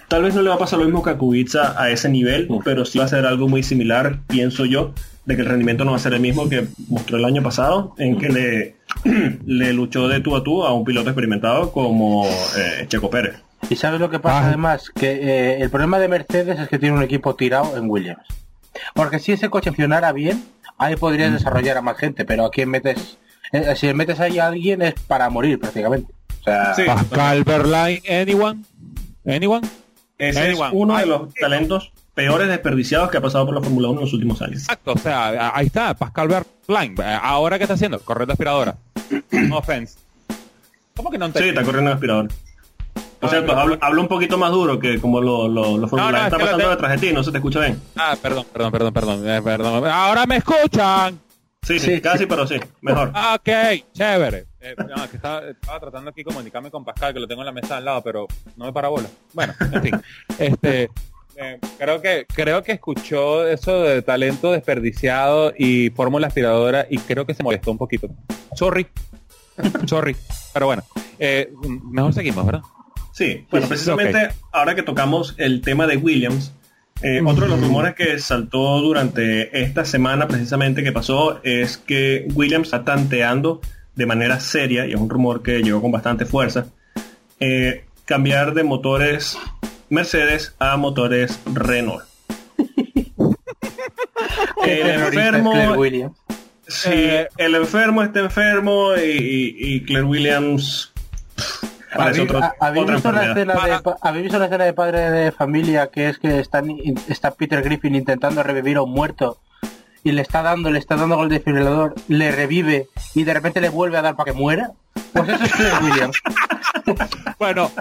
[0.07, 2.47] tal vez no le va a pasar lo mismo que a Kubica a ese nivel,
[2.63, 4.93] pero sí va a ser algo muy similar, pienso yo,
[5.25, 7.93] de que el rendimiento no va a ser el mismo que mostró el año pasado,
[7.97, 8.75] en que le,
[9.45, 12.25] le luchó de tú a tú a un piloto experimentado como
[12.57, 13.35] eh, Checo Pérez.
[13.69, 14.47] Y sabes lo que pasa Ah.
[14.47, 18.23] además, que eh, el problema de Mercedes es que tiene un equipo tirado en Williams.
[18.93, 20.43] Porque si ese coche funcionara bien,
[20.77, 23.17] ahí podrías desarrollar a más gente, pero a quién metes,
[23.51, 26.13] eh, si metes ahí a alguien es para morir prácticamente.
[26.39, 26.83] O sea, Sí.
[26.85, 27.43] Pascal
[28.07, 28.63] anyone?
[29.25, 29.67] Anyone?
[30.17, 33.99] Ese es uno de los talentos peores desperdiciados que ha pasado por la Fórmula 1
[33.99, 34.61] en los últimos años.
[34.63, 36.95] Exacto, o sea, ahí está, Pascal Verlaine.
[36.99, 38.75] Eh, Ahora qué está haciendo, corriendo aspiradora.
[39.31, 39.97] No offense.
[40.95, 41.49] ¿Cómo que no Sí, entendí?
[41.49, 42.27] está corriendo el aspirador.
[43.19, 43.51] Por cierto,
[43.81, 47.07] hablo, un poquito más duro que como lo, lo, lo Fórmula está pasando detrás de
[47.07, 47.79] ti, no se te escucha bien.
[47.95, 49.85] Ah, perdón, perdón, perdón, perdón, eh, perdón.
[49.87, 51.19] Ahora me escuchan.
[51.67, 52.25] Sí, sí, Sí, casi, sí.
[52.27, 53.11] pero sí, mejor.
[53.13, 53.49] Ah, Ok,
[53.93, 54.45] chévere.
[54.61, 57.45] Eh, no, que estaba, estaba tratando aquí de comunicarme con Pascal, que lo tengo en
[57.47, 59.09] la mesa al lado, pero no me para bola.
[59.33, 60.01] Bueno, en fin.
[60.39, 60.89] Este,
[61.35, 67.25] eh, creo que creo que escuchó eso de talento desperdiciado y fórmula aspiradora y creo
[67.25, 68.07] que se molestó un poquito.
[68.55, 68.87] Sorry.
[69.87, 70.15] Sorry.
[70.53, 70.83] Pero bueno,
[71.19, 71.51] eh,
[71.83, 72.61] mejor seguimos, ¿verdad?
[73.13, 76.53] Sí, bueno, precisamente ahora que tocamos el tema de Williams,
[77.01, 82.27] eh, otro de los rumores que saltó durante esta semana precisamente que pasó es que
[82.33, 83.61] Williams está tanteando
[83.95, 86.67] de manera seria, y es un rumor que llegó con bastante fuerza,
[87.39, 89.37] eh, cambiar de motores
[89.89, 92.03] Mercedes a motores Renault.
[94.65, 96.17] el enfermo, Claire Williams.
[96.67, 100.91] sí, Eh, el enfermo está enfermo y, y- y Claire Williams
[101.91, 103.29] ¿Habéis, otro- visto una enfermedad.
[103.37, 106.39] escena de, Para- pa- ¿Habéis visto una escena de padre de familia que es que
[106.39, 106.69] están,
[107.07, 109.39] está Peter Griffin intentando revivir a un muerto
[110.03, 113.61] y le está dando, le está dando con el desfibrilador, le revive y de repente
[113.61, 114.71] le vuelve a dar para que muera?
[115.13, 116.17] Pues eso es Claire Williams.
[117.39, 117.71] Bueno,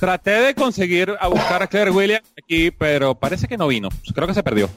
[0.00, 3.88] traté de conseguir a buscar a Claire Williams aquí, pero parece que no vino.
[4.14, 4.68] Creo que se perdió.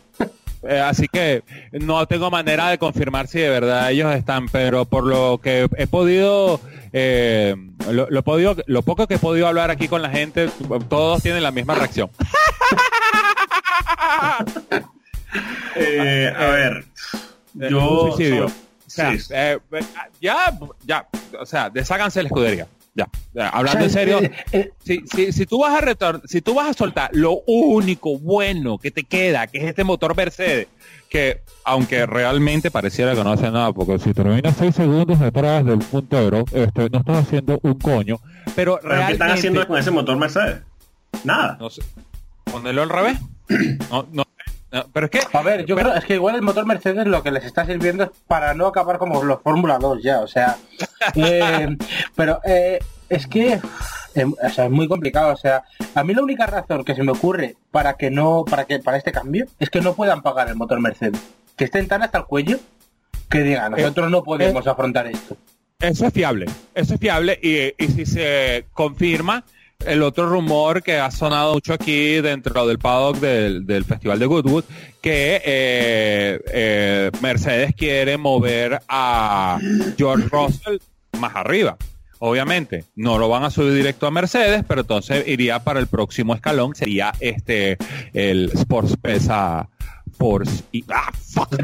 [0.68, 5.06] Eh, así que no tengo manera de confirmar si de verdad ellos están, pero por
[5.06, 6.62] lo que he podido,
[6.94, 7.56] eh,
[7.90, 10.50] lo, lo he podido, lo poco que he podido hablar aquí con la gente,
[10.90, 12.10] todos tienen la misma reacción.
[15.76, 16.86] Eh, a ver,
[17.60, 18.08] Es yo...
[18.12, 18.50] suicidio.
[18.50, 18.56] so-
[18.88, 19.58] O sea, sí, eh,
[20.20, 20.54] ya,
[20.86, 21.08] ya,
[21.40, 22.68] o sea, desháganse de la escudería.
[22.94, 25.80] Ya, ya, hablando O sea, en serio, eh, eh, si, si, si tú vas a
[25.80, 29.86] retor si tú vas a soltar lo único bueno que te queda, que es este
[29.86, 30.68] motor Mercedes,
[31.10, 35.80] que aunque realmente pareciera que no hace nada, porque si terminas 6 segundos detrás del
[35.80, 38.20] puntero, este, no estás haciendo un coño,
[38.56, 39.14] pero ¿Pero qué realmente...
[39.14, 40.62] están haciendo con ese motor Mercedes?
[41.24, 41.58] Nada.
[41.62, 41.84] No sé,
[42.44, 43.18] ponerlo al revés.
[43.90, 44.24] No, no,
[44.72, 45.20] no, pero es que...
[45.38, 47.66] A ver, yo pero- creo es que igual el motor Mercedes lo que les está
[47.66, 50.58] sirviendo es para no acabar como los Fórmula 2 ya, o sea,
[51.16, 51.78] eh,
[52.16, 52.80] pero eh,
[53.10, 53.60] es que
[54.16, 55.64] eh, o sea, es muy complicado, o sea,
[55.96, 58.98] a mí la única razón que se me ocurre para que no para que para
[58.98, 61.22] este cambio es que no puedan pagar el motor Mercedes,
[61.56, 62.60] que estén tan hasta el cuello
[63.30, 65.38] que digan, nosotros no podemos afrontar esto.
[65.80, 69.44] Eso es fiable, eso es fiable y, y si se confirma
[69.86, 74.26] el otro rumor que ha sonado mucho aquí dentro del paddock del, del Festival de
[74.26, 74.64] Goodwood,
[75.02, 79.60] que eh, eh, Mercedes quiere mover a
[79.98, 80.78] George Russell
[81.20, 81.78] más arriba.
[82.20, 86.36] Obviamente, no lo van a subir directo a Mercedes, pero entonces iría para el próximo
[86.36, 87.78] escalón, sería este
[88.14, 89.68] el Sports Pesa
[90.20, 91.50] Force y ah, fuck.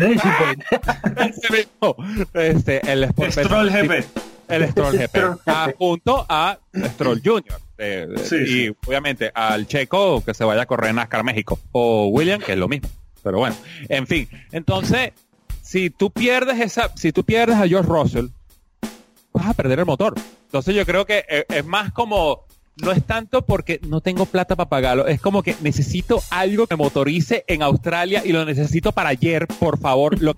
[2.33, 4.05] Este, el Sport Pesa- Stroll GP.
[4.47, 5.17] el Stroll GP.
[5.45, 6.57] Ah, junto a
[6.93, 7.59] Stroll Junior.
[7.77, 8.75] Eh, Sí, y sí.
[8.87, 11.59] obviamente al Checo que se vaya a correr en NASCAR México.
[11.71, 12.89] O William, que es lo mismo.
[13.23, 13.55] Pero bueno,
[13.89, 14.27] en fin.
[14.51, 15.11] Entonces,
[15.61, 18.27] si tú pierdes esa, si tú pierdes a George Russell,
[19.33, 20.15] vas a perder el motor.
[20.45, 22.45] Entonces yo creo que eh, es más como,
[22.77, 26.75] no es tanto porque no tengo plata para pagarlo, es como que necesito algo que
[26.77, 30.35] motorice en Australia y lo necesito para ayer, por favor, lo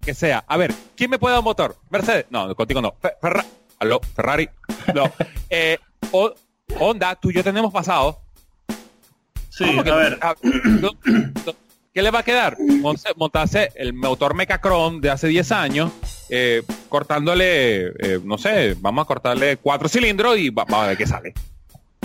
[0.00, 0.44] que sea.
[0.46, 1.76] A ver, ¿quién me puede dar un motor?
[1.90, 2.26] Mercedes.
[2.30, 2.94] No, contigo no.
[3.00, 3.46] Fe- Ferra-
[3.78, 4.48] Aló, Ferrari.
[4.94, 5.04] No.
[5.52, 5.78] Eh,
[6.12, 6.34] o-
[6.78, 8.20] Honda, tú y yo tenemos pasado.
[9.48, 10.18] Sí, ¿Cómo que a ver.
[11.92, 12.56] ¿Qué le va a quedar?
[13.16, 15.90] Montarse el motor Mecacron de hace 10 años,
[16.28, 20.96] eh, cortándole, eh, no sé, vamos a cortarle cuatro cilindros y va- vamos a ver
[20.96, 21.34] qué sale.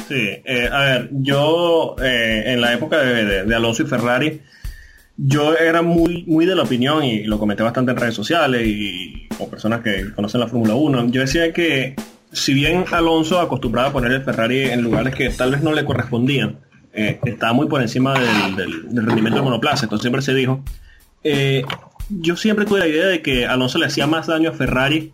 [0.08, 4.42] Sí, eh, a ver, yo en la época de, de- de Alonso y Ferrari,
[5.18, 9.28] yo era muy, muy de la opinión y lo comenté bastante en redes sociales y
[9.38, 11.10] con personas que conocen la Fórmula 1.
[11.12, 11.96] Yo decía que
[12.36, 15.86] si bien Alonso acostumbraba a poner el Ferrari en lugares que tal vez no le
[15.86, 16.60] correspondían,
[16.94, 20.64] eh, estaba muy por encima del, rendimiento del monoplaza, entonces siempre se dijo.
[21.24, 21.64] eh,
[22.10, 25.12] yo siempre tuve la idea de que Alonso le hacía más daño a Ferrari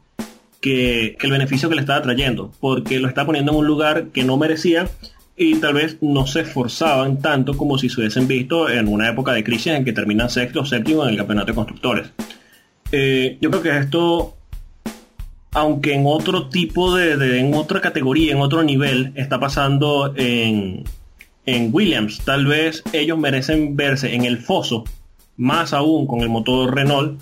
[0.59, 4.07] que, que el beneficio que le estaba trayendo, porque lo está poniendo en un lugar
[4.07, 4.89] que no merecía
[5.37, 9.31] y tal vez no se esforzaban tanto como si se hubiesen visto en una época
[9.31, 12.11] de crisis en que terminan sexto o séptimo en el campeonato de constructores.
[12.91, 14.35] Eh, yo creo que esto,
[15.53, 20.83] aunque en otro tipo de, en otra categoría, en otro nivel, está pasando en,
[21.45, 22.21] en Williams.
[22.23, 24.85] Tal vez ellos merecen verse en el foso,
[25.37, 27.19] más aún con el motor Renault,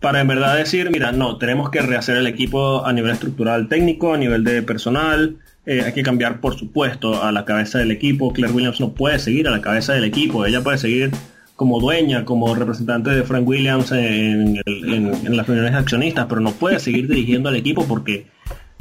[0.00, 4.14] para en verdad decir, mira, no, tenemos que rehacer el equipo a nivel estructural técnico,
[4.14, 8.32] a nivel de personal, eh, hay que cambiar, por supuesto, a la cabeza del equipo.
[8.32, 11.10] Claire Williams no puede seguir a la cabeza del equipo, ella puede seguir
[11.58, 16.26] como dueña, como representante de Frank Williams en, el- en- en las reuniones de accionistas,
[16.28, 18.26] pero no puede seguir dirigiendo al equipo porque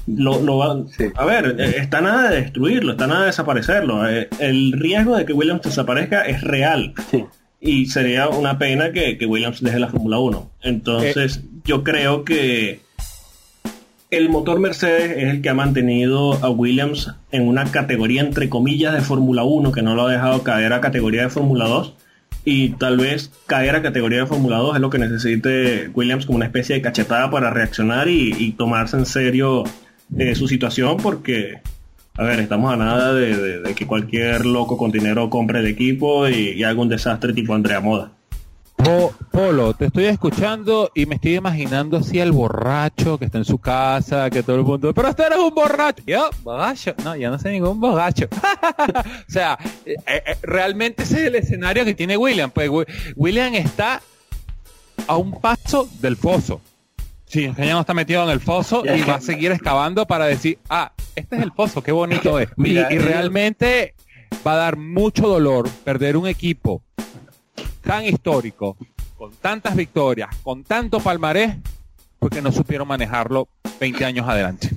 [0.05, 1.05] lo, lo va, Sí.
[1.15, 4.07] a ver, eh, está nada de destruirlo, está nada de desaparecerlo.
[4.07, 7.25] Eh, El riesgo de que Williams desaparezca es real Sí.
[7.59, 10.51] y sería una pena que, que Williams deje la Fórmula 1.
[10.61, 12.81] Entonces, yo creo que
[14.11, 18.93] el motor Mercedes es el que ha mantenido a Williams en una categoría entre comillas
[18.93, 21.93] de Fórmula 1 que no lo ha dejado caer a categoría de Fórmula 2
[22.49, 26.37] y tal vez caer a categoría de Fórmula 2 es lo que necesite Williams como
[26.37, 29.65] una especie de cachetada para reaccionar y, tomarse en serio
[30.17, 31.59] eh, su situación porque
[32.15, 35.67] a ver, estamos a nada de, de- de que cualquier loco con dinero compre el
[35.67, 38.11] equipo y, y haga un desastre tipo Andrea Moda.
[38.77, 43.45] Po- Polo, te estoy escuchando y me estoy imaginando así el borracho que está en
[43.45, 46.03] su casa, que todo el mundo, pero este eres un borracho.
[46.05, 48.27] Yo, borracho, no, yo no soy ningún borracho.
[49.27, 52.49] o sea, eh, eh, realmente ese es el escenario que tiene William.
[52.51, 52.85] Pues Wi-
[53.15, 54.01] William está
[55.07, 56.61] a un paso del foso.
[57.25, 60.59] Sí, ya no está metido en el foso y va a seguir excavando para decir,
[60.69, 62.47] ah, este es el foso, qué bonito es.
[62.57, 63.95] Y- eh, realmente
[64.45, 66.83] va a dar mucho dolor perder un equipo
[67.81, 68.75] tan histórico,
[69.17, 71.55] con tantas victorias, con tanto palmarés,
[72.19, 73.47] porque no supieron manejarlo
[73.79, 74.71] 20 años adelante.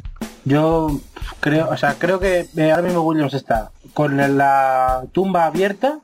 [0.44, 1.00] Yo
[1.40, 5.98] creo, o sea, creo que eh, ahora mismo Williams está con la, tumba abierta.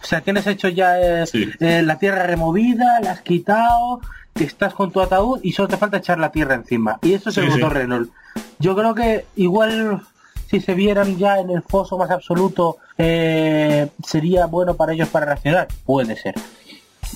[0.00, 1.48] O sea, tienes hecho ya eh, Sí.
[1.60, 4.00] eh, la tierra removida, la has quitado,
[4.34, 6.98] que estás con tu ataúd y solo te falta echar la tierra encima.
[7.02, 7.56] Y eso es el Sí, sí.
[7.58, 8.10] motor Renault.
[8.58, 10.02] Yo creo que igual
[10.48, 15.26] si se vieran ya en el foso más absoluto eh, sería bueno para ellos para
[15.26, 15.68] reaccionar.
[15.84, 16.34] Puede ser.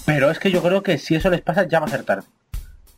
[0.05, 2.27] Pero es que yo creo que si eso les pasa ya va a ser tarde.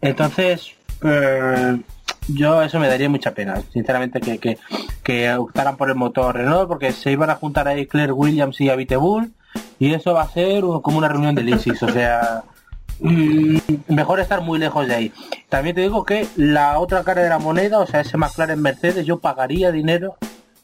[0.01, 1.81] Entonces, eh,
[2.29, 4.59] yo eso me daría mucha pena, sinceramente, que, que,
[5.03, 8.71] que optaran por el motor Renault, porque se iban a juntar ahí Claire Williams y
[8.71, 9.33] Abitebull,
[9.79, 12.43] y eso va a ser como una reunión del ISIS, o sea,
[13.05, 15.13] mm, mejor estar muy lejos de ahí.
[15.49, 19.07] También te digo que la otra cara de la moneda, o sea, ese McLaren Mercedes,
[19.07, 20.17] yo pagaría dinero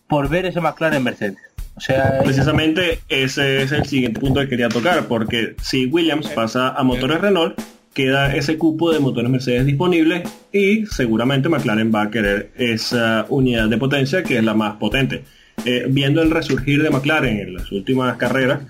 [0.08, 1.38] por ver ese McLaren Mercedes.
[1.76, 6.70] O sea, Precisamente ese es el siguiente punto que quería tocar, porque si Williams pasa
[6.70, 7.58] a motores Renault,
[7.94, 10.22] queda ese cupo de motores Mercedes disponible
[10.52, 15.24] y seguramente McLaren va a querer esa unidad de potencia que es la más potente.
[15.64, 18.60] Eh, viendo el resurgir de McLaren en las últimas carreras,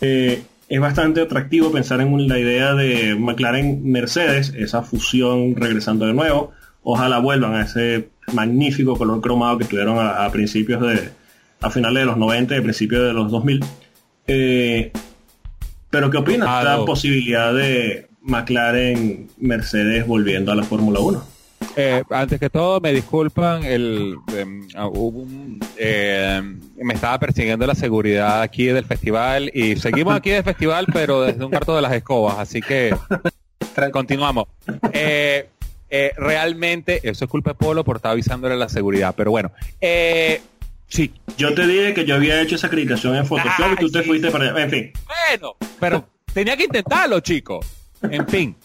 [0.00, 6.14] eh, es bastante atractivo pensar en la idea de McLaren Mercedes, esa fusión regresando de
[6.14, 6.52] nuevo.
[6.84, 11.10] Ojalá vuelvan a ese magnífico color cromado que tuvieron a, a principios de,
[11.60, 13.64] a finales de los 90 y principios de los 2000.
[14.28, 14.92] Eh,
[15.90, 21.24] pero ¿qué opinas de la posibilidad de McLaren Mercedes volviendo a la Fórmula 1?
[21.76, 26.42] Eh, antes que todo, me disculpan, el, em, ah, hubo un- eh,
[26.76, 31.44] me estaba persiguiendo la seguridad aquí del festival y seguimos aquí del festival, pero desde
[31.44, 32.94] un cuarto de las escobas, así que
[33.92, 34.46] continuamos.
[34.92, 35.48] Eh,
[35.88, 40.40] eh, realmente, eso es culpa de Polo por estar avisándole la seguridad, pero bueno, eh,
[40.88, 43.92] sí, Yo te dije que yo había hecho esa acreditación en Photoshop y tú Ay,
[43.92, 44.62] te sí, fuiste para allá.
[44.64, 47.60] En fin, Bueno, pero tenía que intentarlo, chico.
[48.02, 48.56] En fin.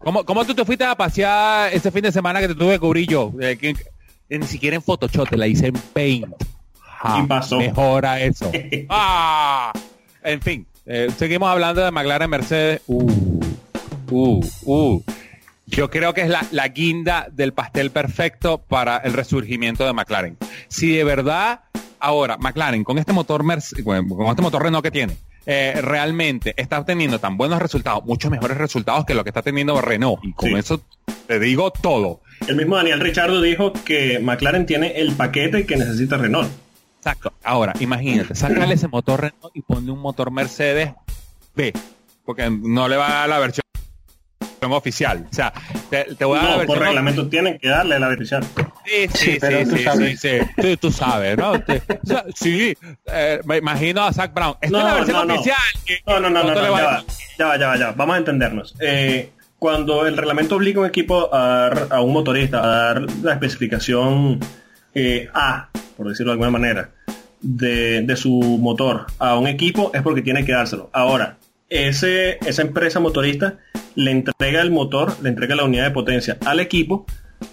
[0.00, 2.78] ¿Cómo, ¿Cómo tú te fuiste a pasear ese fin de semana que te tuve que
[2.80, 3.32] cubrir yo?
[3.40, 3.74] Eh, que-
[4.28, 6.34] que ni siquiera en Photoshop, te la hice en Paint.
[6.80, 7.58] Ja, pasó.
[7.58, 8.50] Mejora eso.
[8.88, 9.72] Ah,
[10.22, 12.80] en fin, eh, seguimos hablando de McLaren Mercedes.
[12.86, 13.40] Uh,
[14.10, 15.02] uh, uh.
[15.66, 20.36] Yo creo que es la, la guinda del pastel perfecto para el resurgimiento de McLaren.
[20.68, 21.60] Si de verdad,
[22.00, 25.16] ahora, McLaren, con este motor Merce- con este motor Renault que tiene,
[25.52, 29.80] eh, realmente está obteniendo tan buenos resultados, muchos mejores resultados que lo que está teniendo
[29.80, 30.24] Renault.
[30.24, 30.54] Y con Sí.
[30.54, 30.80] eso
[31.26, 32.20] te digo todo.
[32.46, 36.48] el mismo Daniel Richardo dijo que McLaren tiene el paquete que necesita Renault.
[36.98, 37.32] Exacto.
[37.42, 40.92] Ahora, imagínate, sácale ese motor Renault y ponle un motor Mercedes
[41.56, 41.72] B,
[42.24, 43.62] porque no le va a dar la versión
[44.62, 45.26] oficial.
[45.30, 45.52] O sea,
[45.88, 48.42] te, te voy a dar la No, por reglamento tienen que darle la versión.
[48.84, 50.20] Sí, sí, Sí, sí, tú sí, sabes.
[50.20, 50.46] sí, sí.
[50.60, 51.52] Tú, tú sabes, ¿no?
[52.04, 54.56] Sea, sí, eh, me imagino a Zach Brown.
[54.60, 55.34] Esta No, es la versión no, no.
[55.34, 55.56] oficial.
[56.06, 57.04] No, no, no, no, ¿cuánto no, le va ya a- va,
[57.38, 57.92] ya va, ya va, ya va.
[57.92, 58.74] Vamos a entendernos.
[58.80, 63.02] Eh, cuando el reglamento obliga a un equipo a dar, a un motorista a dar
[63.22, 64.40] la especificación
[64.94, 66.90] eh, A, por decirlo de alguna manera,
[67.42, 70.90] de, de su motor a un equipo es porque tiene que dárselo.
[70.92, 71.36] Ahora,
[71.68, 73.58] ese, esa empresa motorista
[73.94, 77.06] le entrega el motor, le entrega la unidad de potencia al equipo,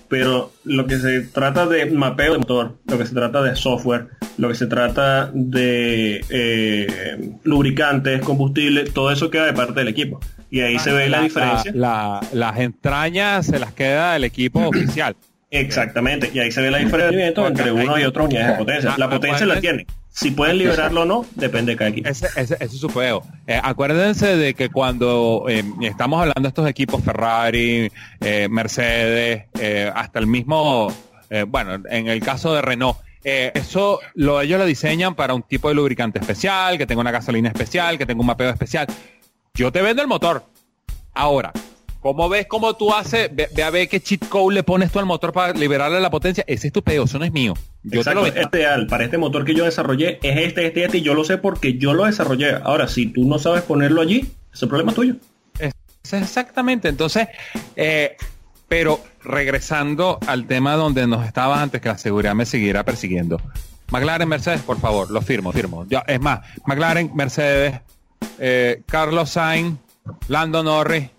[0.09, 4.07] pero lo que se trata de mapeo de motor, lo que se trata de software,
[4.37, 10.19] lo que se trata de eh, lubricantes, combustible, todo eso queda de parte del equipo.
[10.49, 11.71] Y ahí se ve la, diferencia.
[11.75, 15.15] la- las entrañas se las queda el equipo oficial.
[15.49, 18.95] Exactamente, y ahí se ve la diferencia entre uno y otro unidades de potencia.
[18.97, 19.85] La potencia la tienen.
[20.09, 22.09] Si pueden liberarlo o no, depende de cada equipo.
[22.09, 23.23] Ese, ese- ese es su juego.
[23.45, 29.91] Eh, acuérdense de que cuando eh, estamos hablando de estos equipos Ferrari, eh, Mercedes, eh,
[29.95, 30.91] hasta el mismo,
[31.29, 35.43] eh, bueno, en el caso de Renault, eh, eso lo, ellos lo diseñan para un
[35.43, 38.87] tipo de lubricante especial, que tenga una gasolina especial, que tenga un mapeo especial.
[39.53, 40.43] Yo te vendo el motor.
[41.13, 41.51] Ahora,
[42.13, 43.29] ¿cómo ves cómo tú haces?
[43.33, 46.09] Ve, ve a ver qué cheat code le pones tú al motor para liberarle la
[46.09, 46.43] potencia.
[46.47, 47.53] Ese es tu pedo, eso no es mío.
[47.83, 50.85] Yo Exacto, te lo este ideal para este motor que yo desarrollé es este, este,
[50.85, 52.55] este, y yo lo sé porque yo lo desarrollé.
[52.63, 54.19] Ahora, si tú no sabes ponerlo allí,
[54.53, 55.15] ese es problema tuyo.
[55.59, 55.73] Es-
[56.13, 57.27] Exactamente, entonces,
[57.75, 58.15] eh,
[58.69, 63.41] pero regresando al tema donde nos estabas antes que la seguridad me siguiera persiguiendo.
[63.91, 65.85] McLaren, Mercedes, por favor, lo firmo, firmo.
[65.89, 67.79] Ya, es más, McLaren, Mercedes,
[68.39, 69.77] eh, Carlos Sainz,
[70.27, 71.09] Lando Norris.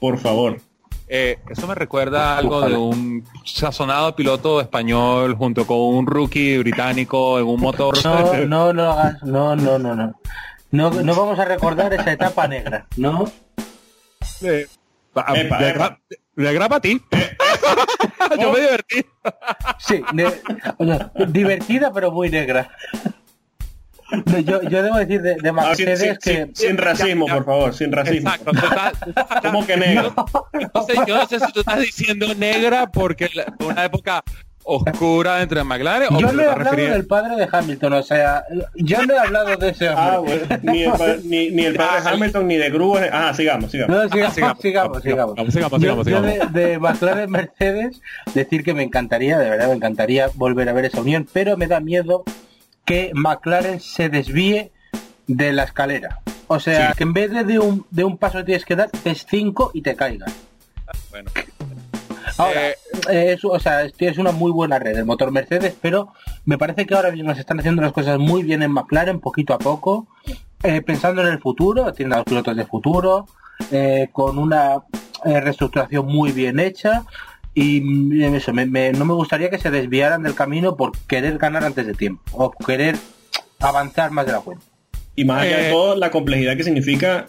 [0.00, 0.60] Por favor.
[1.08, 7.38] eh, eso me recuerda algo de un sazonado piloto español junto con un rookie británico
[7.38, 7.96] en un motor.
[8.04, 9.22] No, no, no lo hagas.
[9.22, 10.14] No, no, no, no.
[10.72, 13.24] No, no vamos a recordar esa etapa negra, ¿no?
[14.42, 14.66] Eh,
[15.12, 15.98] pa- Epa, de, epa.
[16.36, 17.02] de a ti.
[18.40, 19.04] Yo me divertí.
[19.80, 20.02] Sí,
[20.78, 22.70] o sea, divertida pero muy negra.
[24.26, 27.26] No, Yo, yo debo decir de, de Ah, sin, Mercedes sin- que sin- sin racismo,
[27.26, 27.36] ya, ya.
[27.38, 28.30] por favor, sin racismo.
[28.30, 28.50] Exacto.
[28.52, 30.14] estás- ¿Cómo que negro?
[30.74, 34.22] No sé, yo no sé si tú estás diciendo negra porque la- una época
[34.62, 36.14] oscura entre McLaren?
[36.14, 38.44] ¿O Yo no he hablado refiriendo- del padre de Hamilton, o sea,
[38.74, 40.04] yo no he hablado de ese hombre.
[40.04, 43.00] Ah, bueno, ni el, pa- ni, ni el padre de Hamilton ni de Grúa.
[43.10, 43.96] Ah, sigamos, sigamos.
[43.96, 45.34] No, sigamos, sigamos, sigamos, sigamos.
[45.34, 46.52] sigamos, sigamos, Yo- sigamos, yo sigamos.
[46.52, 48.00] de, de McLaren Mercedes,
[48.34, 51.66] decir que me encantaría, de verdad me encantaría volver a ver esa unión, pero me
[51.66, 52.22] da miedo
[52.90, 54.72] que McLaren se desvíe
[55.28, 56.18] de la escalera.
[56.48, 58.90] O sea, que en vez de, de un, de un paso que tienes que dar,
[59.04, 60.34] des cinco y te caigas.
[61.10, 61.30] Bueno,
[62.36, 62.74] Ahora, Eh,
[63.08, 66.12] eh, es, o sea, es, es una muy buena red el motor Mercedes, pero
[66.46, 69.54] me parece que ahora mismo se están haciendo las cosas muy bien en McLaren, poquito
[69.54, 70.08] a poco,
[70.64, 73.26] eh, pensando en el futuro, tienen a los pilotos de futuro,
[73.70, 74.82] eh, con una
[75.24, 77.04] reestructuración muy bien hecha.
[77.60, 81.36] Y mm, eso, me- me- no me gustaría que se desviaran del camino por querer
[81.38, 82.96] ganar antes de tiempo o querer
[83.58, 84.64] avanzar más de la cuenta.
[85.16, 87.26] Y más allá de Eh, todo, la complejidad que significa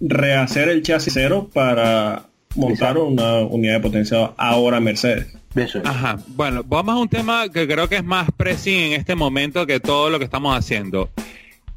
[0.00, 2.24] rehacer el chasis cero para
[2.56, 5.26] montar una unidad de potencia ahora Mercedes.
[5.54, 5.84] Eso es.
[5.86, 6.18] Ajá.
[6.28, 9.80] Bueno, vamos a un tema que creo que es más pressing en este momento que
[9.80, 11.10] todo lo que estamos haciendo.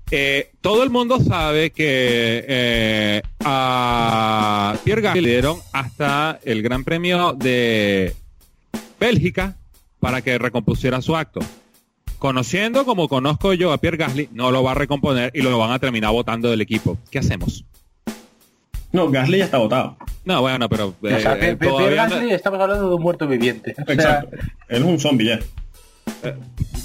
[0.09, 6.83] Eh, todo el mundo sabe que eh, a Pierre Gasly le dieron hasta el Gran
[6.83, 8.13] Premio de
[8.99, 9.55] Bélgica
[9.99, 11.39] para que recompusiera su acto.
[12.19, 15.71] Conociendo como conozco yo a Pierre Gasly, no lo va a recomponer y lo van
[15.71, 16.97] a terminar votando del equipo.
[17.11, 17.63] ¿Qué hacemos?
[18.91, 19.97] No, Gasly ya está votado.
[20.25, 23.27] No, bueno, pero o sea, eh, todavía Pierre no- Gasly, estamos hablando de un muerto
[23.27, 23.75] viviente.
[23.79, 24.35] O sea, Exacto.
[24.69, 25.39] Él es un zombie ya.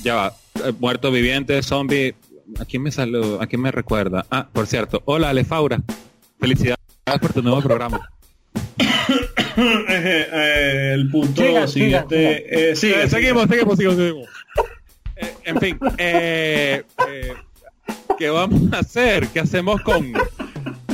[0.05, 0.33] Ya va.
[0.65, 2.15] Eh, muerto viviente, zombie.
[2.61, 3.43] ¿A quién me saluda?
[3.43, 4.27] ¿A quién me recuerda?
[4.31, 5.01] Ah, por cierto.
[5.07, 5.81] Hola, Alefaura.
[6.43, 6.79] Felicidades
[7.21, 8.01] por tu nuevo programa.
[9.57, 12.71] Eh, eh, el punto Sigan, siguiente.
[12.71, 13.09] eh, sigue, Eh, sigue.
[13.11, 14.29] seguimos, seguimos, seguimos, seguimos.
[15.17, 17.33] Eh, en fin, eh, eh,
[18.19, 19.29] ¿qué vamos a hacer?
[19.29, 20.13] ¿Qué hacemos con...?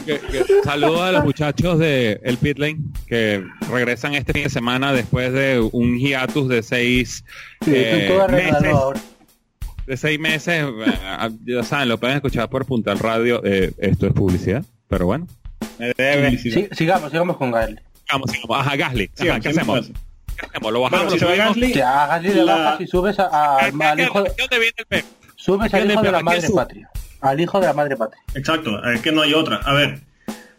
[0.04, 4.50] que- que- Saludos a los muchachos de el Pit Lane que regresan este fin de
[4.50, 7.24] semana después de un hiatus de seis
[7.64, 8.74] sí, eh, meses.
[9.86, 10.64] de seis meses,
[11.44, 13.40] ya saben, lo pueden escuchar por Puntal Radio.
[13.44, 15.26] eh, esto es publicidad, pero bueno.
[15.78, 16.26] Me debe.
[16.26, 16.54] Publicidad.
[16.54, 17.78] Sí, sigamos, sigamos con Gasly.
[18.06, 18.58] Sigamos, sigamos.
[18.60, 19.04] Ajá, Gasly.
[19.04, 20.02] Ajá, Sigamos, ¿Qué sigamos hacemos?
[20.38, 20.72] ¿Qué hacemos?
[20.72, 21.12] ¿Lo Bueno, bajamos?
[21.12, 21.56] si se lo va subimos?
[21.56, 24.72] Gasly, Que a Gasly le La- bajas y subes a- a- ¿Qué- al ¿Dónde viene
[24.76, 25.04] el pep?
[25.36, 26.90] subes al ¿Quién hijo de la madre patria.
[27.20, 28.22] Al hijo de la madre patria.
[28.34, 29.56] Exacto, es que no hay otra.
[29.56, 30.00] A ver,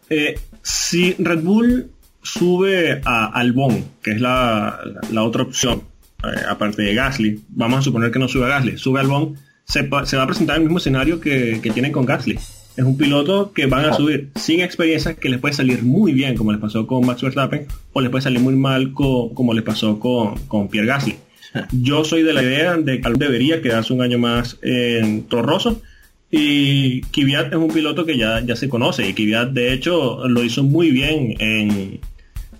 [0.10, 5.84] eh, si Red Bull sube a Albon, que es la, la- la otra opción,
[6.24, 9.38] eh, aparte de Gasly, vamos a suponer que no sube a Gasly, sube a Albon,
[9.66, 12.38] se, pa- se va a presentar el mismo escenario que, que tienen con Gasly.
[12.80, 16.38] Es un piloto que van a subir sin experiencia, que les puede salir muy bien,
[16.38, 19.64] como les pasó con Max Verstappen, o les puede salir muy mal, co- como les
[19.66, 21.16] pasó con, con Pierre Gasly.
[21.74, 25.82] Yo soy de la idea de que debería quedarse un año más en Torroso.
[26.32, 29.10] Y Kvyat es un piloto que ya, ya se conoce.
[29.10, 32.00] Y Kvyat, de hecho, lo hizo muy bien en,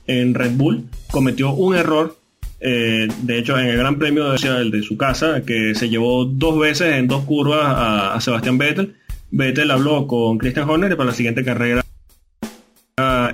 [0.08, 0.84] en Red Bull.
[1.12, 2.18] Cometió un error.
[2.60, 6.60] eh, de hecho, en el Gran Premio de, de su casa, que se llevó dos
[6.60, 8.96] veces en dos curvas a, a Sebastián Vettel.
[9.32, 11.84] Vettel habló con Christian Horner y para la siguiente carrera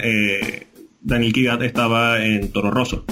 [0.01, 0.67] eh,
[1.01, 3.05] Daniel Kvyat estaba en Toro Rosso.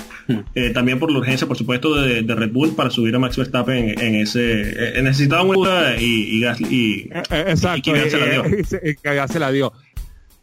[0.55, 3.37] Eh, también por la urgencia, por supuesto, de, de Red Bull para subir a Max
[3.37, 4.97] Verstappen en, en ese...
[4.97, 7.09] eh, necesitaban una y, y, Gasly- y-
[7.49, 7.77] Exacto.
[7.77, 9.27] y Kvyat se la dio.
[9.27, 9.73] se la dio.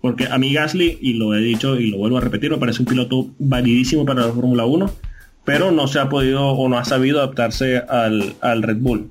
[0.01, 2.81] Porque a mí Gasly, y lo he dicho y lo vuelvo a repetir, me parece
[2.81, 4.91] un piloto validísimo para la Fórmula 1,
[5.45, 9.11] pero no se ha podido o no ha sabido adaptarse al, al Red Bull.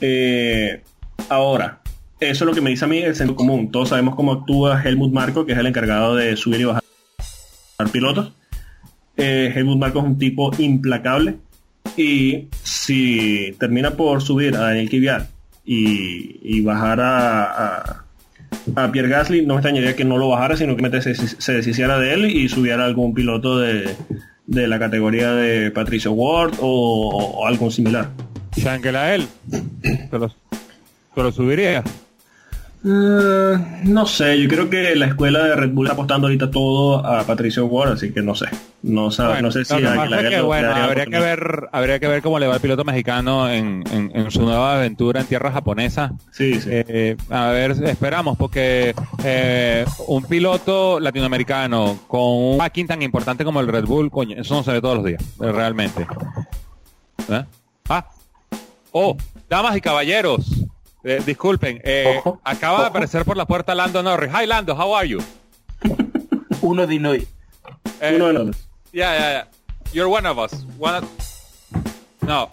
[0.00, 0.80] Eh,
[1.28, 1.80] ahora,
[2.30, 3.70] eso es lo que me dice a mí el sentido común.
[3.70, 6.82] Todos sabemos cómo actúa Helmut Marko, que es el encargado de subir y bajar
[7.92, 8.32] pilotos.
[9.16, 11.36] Eh, Helmut Marko es un tipo implacable
[11.96, 15.28] y si termina por subir a Daniel Kvyat
[15.64, 18.04] y, y bajar a,
[18.76, 22.14] a, Pierre Gasly, no me extrañaría que no lo bajara, sino que se, deshiciera de
[22.14, 23.94] él y subiera algún piloto de,
[24.46, 28.08] de la categoría de Patricio Ward o, o algo similar.
[28.56, 29.26] Shangela él.
[30.10, 31.82] ¿Te lo, te lo subiría?
[32.84, 37.06] Eh, no sé, yo creo que la escuela de Red Bull está apostando ahorita todo
[37.06, 38.46] a Patricio Ward, así que no sé.
[38.82, 41.20] No, sabe, Bueno, no sé si que a pasa Aguilar es que, bueno, habría que
[41.20, 44.74] ver habría que ver cómo le va el piloto mexicano en, en- en su nueva
[44.74, 46.68] aventura en tierra japonesa Sí, sí.
[46.72, 53.60] Eh, a ver esperamos porque eh, un piloto latinoamericano con un backing tan importante como
[53.60, 56.04] el Red Bull coño eso no se ve todos los días realmente
[57.28, 57.44] ¿Eh?
[57.88, 58.06] ah
[58.90, 59.16] oh
[59.48, 60.44] damas y caballeros
[61.04, 64.96] eh, disculpen eh, Ojo, acaba de aparecer por la puerta Lando Norris hi Lando how
[64.96, 65.18] are you
[66.62, 67.26] Uno de Inouye.
[68.00, 68.56] Eh, Uno de los dos.
[68.92, 69.46] yeah yeah yeah
[69.92, 71.08] you're one of us One of-
[72.22, 72.48] no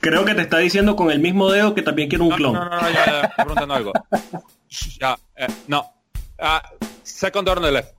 [0.00, 2.52] Creo que te está diciendo con el mismo dedo que también quiere un No, clon.
[2.54, 3.92] no, no, no, ya, ya, preguntando algo.
[5.00, 5.90] Ya, eh, no.
[6.38, 6.62] Ah,
[7.02, 7.94] second door on the left.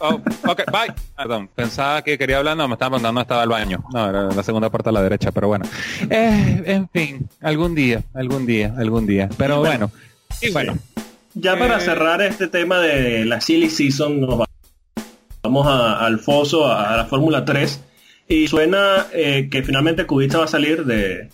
[0.00, 0.92] Oh, ok, bye.
[1.16, 3.82] Perdón, pensaba que quería hablar, no, me estaba mandando, estaba al baño.
[3.92, 5.64] No, era la segunda parte a la derecha, pero bueno.
[6.10, 9.28] Eh, en fin, algún día, algún día, algún día.
[9.38, 9.90] Pero bueno,
[10.42, 10.76] y bueno.
[11.34, 14.46] Ya para Eh, cerrar este tema de la silly season, nos va-
[15.42, 17.80] vamos a- al foso, a, a la Fórmula 3.
[18.28, 21.28] Y suena eh, que finalmente Kubica va a salir de,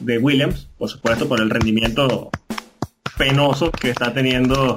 [0.00, 2.30] de Williams, por supuesto, por el rendimiento
[3.18, 4.74] penoso que está teniendo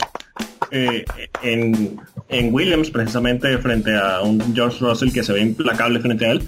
[0.72, 1.06] eh,
[1.42, 6.32] en, en Williams, precisamente frente a un George Russell que se ve implacable frente a
[6.32, 6.48] él.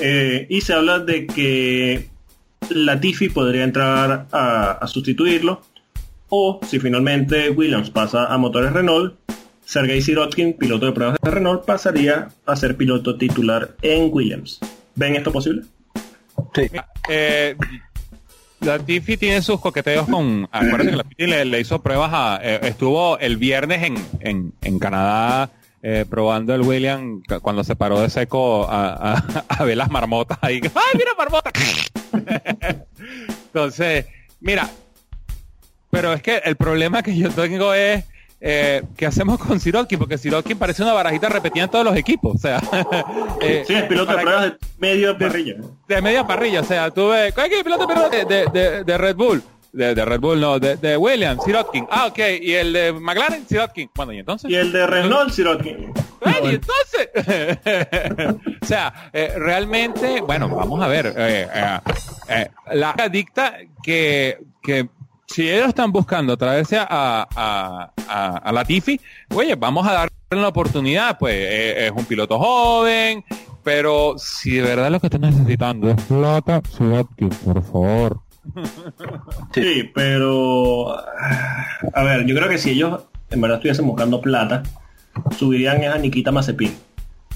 [0.00, 2.08] Eh, y se habla de que
[2.70, 5.62] Latifi podría entrar a, a sustituirlo.
[6.34, 9.14] O si finalmente Williams pasa a motores Renault,
[9.64, 14.58] Sergei Sirotkin, piloto de pruebas de Renault, pasaría a ser piloto titular en Williams.
[14.94, 15.62] ¿Ven esto posible?
[16.54, 16.62] Sí.
[17.10, 17.54] Eh,
[18.62, 20.48] la Tiffy tiene sus coqueteos con.
[20.50, 22.40] Acuérdate que la Tiffy le, le hizo pruebas a.
[22.42, 25.50] eh, estuvo el viernes en, en, en Canadá
[25.82, 29.90] eh, probando el William cu- cuando se paró de seco a, a- a ver las
[29.90, 30.60] marmotas ahí.
[30.74, 31.50] ¡Ay, mira marmota!
[33.46, 34.06] Entonces,
[34.40, 34.68] mira.
[35.90, 38.04] Pero es que el problema que yo tengo es.
[38.44, 39.98] Eh, ¿Qué hacemos con Sirotkin?
[40.00, 42.34] Porque Sirotkin parece una barajita repetida en todos los equipos.
[42.34, 42.60] O sea,
[43.40, 45.54] eh, Sí, es piloto de pruebas de medio parrilla.
[45.86, 49.14] de media parrilla, o sea, tuve, ¿cuál es el piloto de, de, de, de Red
[49.14, 49.42] Bull?
[49.72, 51.86] De, de Red Bull, no, de, de Williams, Sirotkin.
[51.88, 53.88] Ah, ok, y el de McLaren, Sirotkin.
[53.94, 54.50] Bueno, y entonces.
[54.50, 55.92] Y el de Renault, Sirotkin.
[56.44, 57.08] Y entonces.
[58.60, 61.14] o sea, eh, realmente, bueno, vamos a ver.
[61.16, 61.78] eh, eh,
[62.28, 64.88] eh, la dicta que, que
[65.32, 69.00] si ellos están buscando traerse a, a, a, a Latifi,
[69.34, 73.24] oye, vamos a darle la oportunidad, pues eh, es un piloto joven,
[73.62, 78.20] pero si de verdad lo que están necesitando es Plata, Sirotkin, por favor.
[79.54, 84.62] Sí, pero a ver, yo creo que si ellos en verdad estuviesen buscando plata,
[85.38, 86.74] subirían a Nikita Mazepin.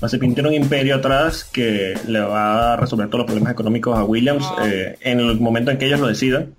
[0.03, 4.05] Mazepin tiene un imperio atrás que le va a resolver todos los problemas económicos a
[4.05, 6.55] Williams eh, en el momento en que ellos lo decidan.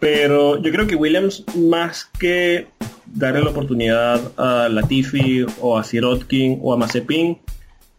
[0.00, 2.66] Pero yo creo que Williams, más que
[3.06, 7.38] darle la oportunidad a Latifi o a Sirotkin o a Mazepin,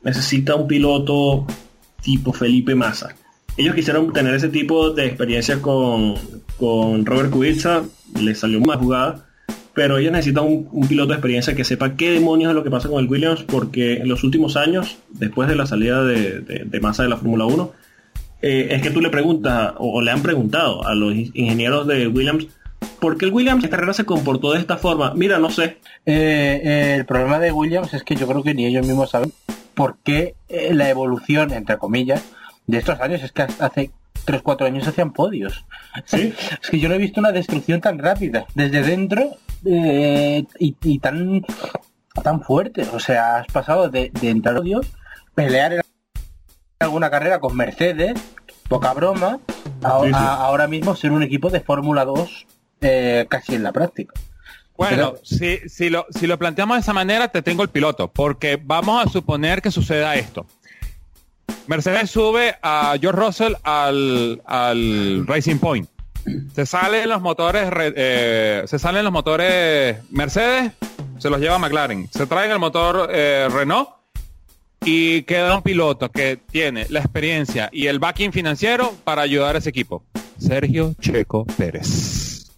[0.03, 1.45] necesita un piloto
[2.01, 3.15] tipo Felipe Massa.
[3.55, 6.15] Ellos quisieron tener ese tipo de experiencia con,
[6.57, 7.83] con Robert Kubica,
[8.19, 9.25] le salió más jugada,
[9.73, 12.71] pero ellos necesitan un, un piloto de experiencia que sepa qué demonios es lo que
[12.71, 16.63] pasa con el Williams, porque en los últimos años, después de la salida de, de-
[16.65, 17.71] de Massa de la Fórmula 1,
[18.43, 21.87] eh, es que tú le preguntas, o, o le han preguntado a los in- ingenieros
[21.87, 22.45] de Williams,
[22.99, 25.13] ¿por qué el Williams esta carrera se comportó de esta forma?
[25.15, 25.77] Mira, no sé.
[26.05, 29.31] Eh, eh, el problema de Williams es que yo creo que ni ellos mismos saben
[29.73, 30.35] por qué
[30.71, 32.23] la evolución, entre comillas,
[32.67, 33.91] de estos años es que hace
[34.25, 35.65] 3-4 años hacían podios.
[36.05, 36.33] ¿Sí?
[36.61, 39.31] Es que yo no he visto una destrucción tan rápida desde dentro
[39.65, 41.43] eh, y, y tan
[42.23, 42.83] tan fuerte.
[42.93, 44.85] O sea, has pasado de, de entrar a podios,
[45.35, 45.81] pelear en
[46.83, 48.13] alguna carrera con Mercedes,
[48.67, 49.39] poca broma,
[49.83, 50.13] a, Sí, sí.
[50.13, 52.45] a- ahora mismo ser un equipo de Fórmula 2
[52.81, 54.13] eh, casi en la práctica.
[54.75, 58.59] Bueno, si, si, lo, si lo planteamos de esa manera, te tengo el piloto, porque
[58.61, 60.45] vamos a suponer que suceda esto.
[61.67, 65.87] Mercedes sube a George Russell al, al Racing Point.
[66.55, 70.71] Se salen los motores, re- eh, se salen los motores Mercedes,
[71.19, 72.09] se los lleva McLaren.
[72.11, 73.89] Se traen el motor eh, Renault
[74.85, 79.59] y queda un piloto que tiene la experiencia y el backing financiero para ayudar a
[79.59, 80.03] ese equipo.
[80.37, 82.51] Sergio Checo Pérez.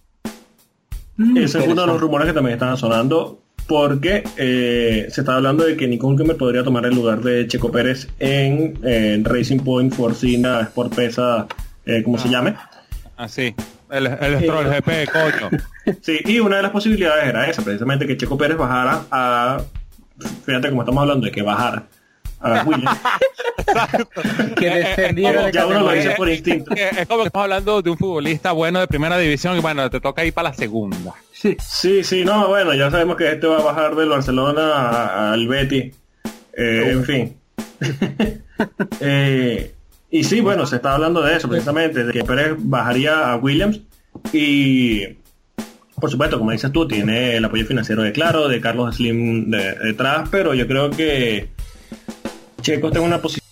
[1.36, 5.64] Ese es uno de los rumores que también estaban sonando porque eh, se está hablando
[5.64, 9.92] de que Nico Hülkenberg podría tomar el lugar de Checo Pérez en, eh, Racing Point
[9.92, 11.46] Forcina Sport Pesa,
[11.84, 12.54] eh, como se llame.
[13.16, 13.54] Así.
[13.90, 15.50] El, el Stroll GP, coño.
[16.02, 19.62] Sí, y una de las posibilidades era esa, precisamente que Checo Pérez bajara a,
[20.44, 21.86] fíjate como estamos hablando de que bajara
[22.40, 22.98] a Williams,
[24.56, 26.16] Que descendiera de ya uno lo dice categoría.
[26.16, 26.74] por instinto.
[26.74, 30.00] Es como que estamos hablando de un futbolista bueno de primera división y bueno, te
[30.00, 30.96] toca ir para la segunda.
[31.32, 31.56] Sí.
[31.60, 35.92] Sí, sí, no, bueno, ya sabemos que este va a bajar del Barcelona al Betty.
[36.56, 37.36] Eh, en fin.
[39.00, 39.74] Eh,
[40.10, 43.80] y sí, bueno, se está hablando de eso precisamente, de que Pérez bajaría a Williams
[44.32, 45.02] y
[46.00, 49.74] por supuesto, como dices tú, tiene el apoyo financiero de Claro, de Carlos Slim de-
[49.74, 51.50] detrás, pero yo creo que
[52.66, 53.46] Checo está en una posición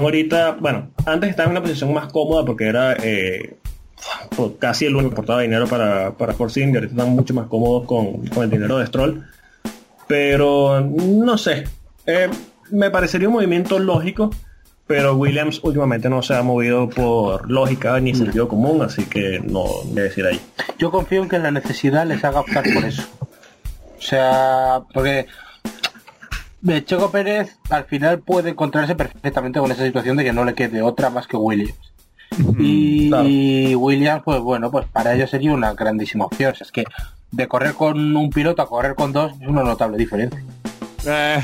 [0.00, 3.56] ahorita, bueno, antes estaba en una posición más cómoda porque era eh,
[4.36, 7.48] por casi el único que aportaba dinero para, para Force India, ahorita están mucho más
[7.48, 9.26] cómodos con, con el dinero de Stroll.
[10.06, 11.64] Pero no sé,
[12.06, 12.30] eh,
[12.70, 14.30] me parecería un movimiento lógico,
[14.86, 19.64] pero Williams últimamente no se ha movido por lógica ni sentido común, así que no
[19.84, 20.40] voy a decir ahí.
[20.78, 23.02] Yo confío en que la necesidad les haga optar por eso.
[23.98, 25.26] O sea, porque
[26.84, 30.82] Checo Pérez al final puede encontrarse perfectamente con esa situación de que no le quede
[30.82, 31.74] otra más que Williams.
[32.58, 33.28] Y, Claro.
[33.78, 36.52] Williams, pues bueno, pues para ellos sería una grandísima opción.
[36.52, 36.84] O sea, es que
[37.30, 40.42] de correr con un piloto a correr con dos es una notable diferencia.
[41.06, 41.38] Eh,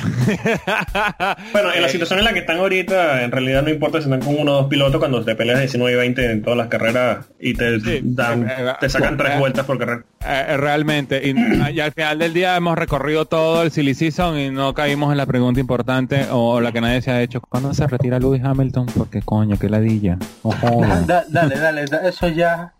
[1.52, 4.04] Bueno, en la eh, situación en la que están ahorita, en realidad no importa si
[4.04, 6.68] están con uno o dos pilotos cuando te peleas 19 y 20 en todas las
[6.68, 10.04] carreras y te Sí, dan, eh, eh, te sacan eh, tres eh, vueltas por carrera.
[10.26, 11.34] Eh, realmente, y,
[11.72, 15.18] y al final del día hemos recorrido todo el silly season y no caímos en
[15.18, 17.40] la pregunta importante o la que nadie se ha hecho.
[17.40, 18.86] ¿Cuándo se retira Lewis Hamilton?
[18.96, 20.18] Porque coño, qué ladilla.
[21.06, 22.72] Da- dale, dale, da- eso ya.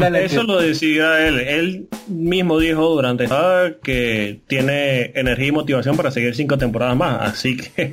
[0.00, 1.40] Dale, Eso lo decía él.
[1.40, 3.26] Él mismo dijo durante
[3.82, 7.32] que tiene energía y motivación para seguir cinco temporadas más.
[7.32, 7.92] Así que...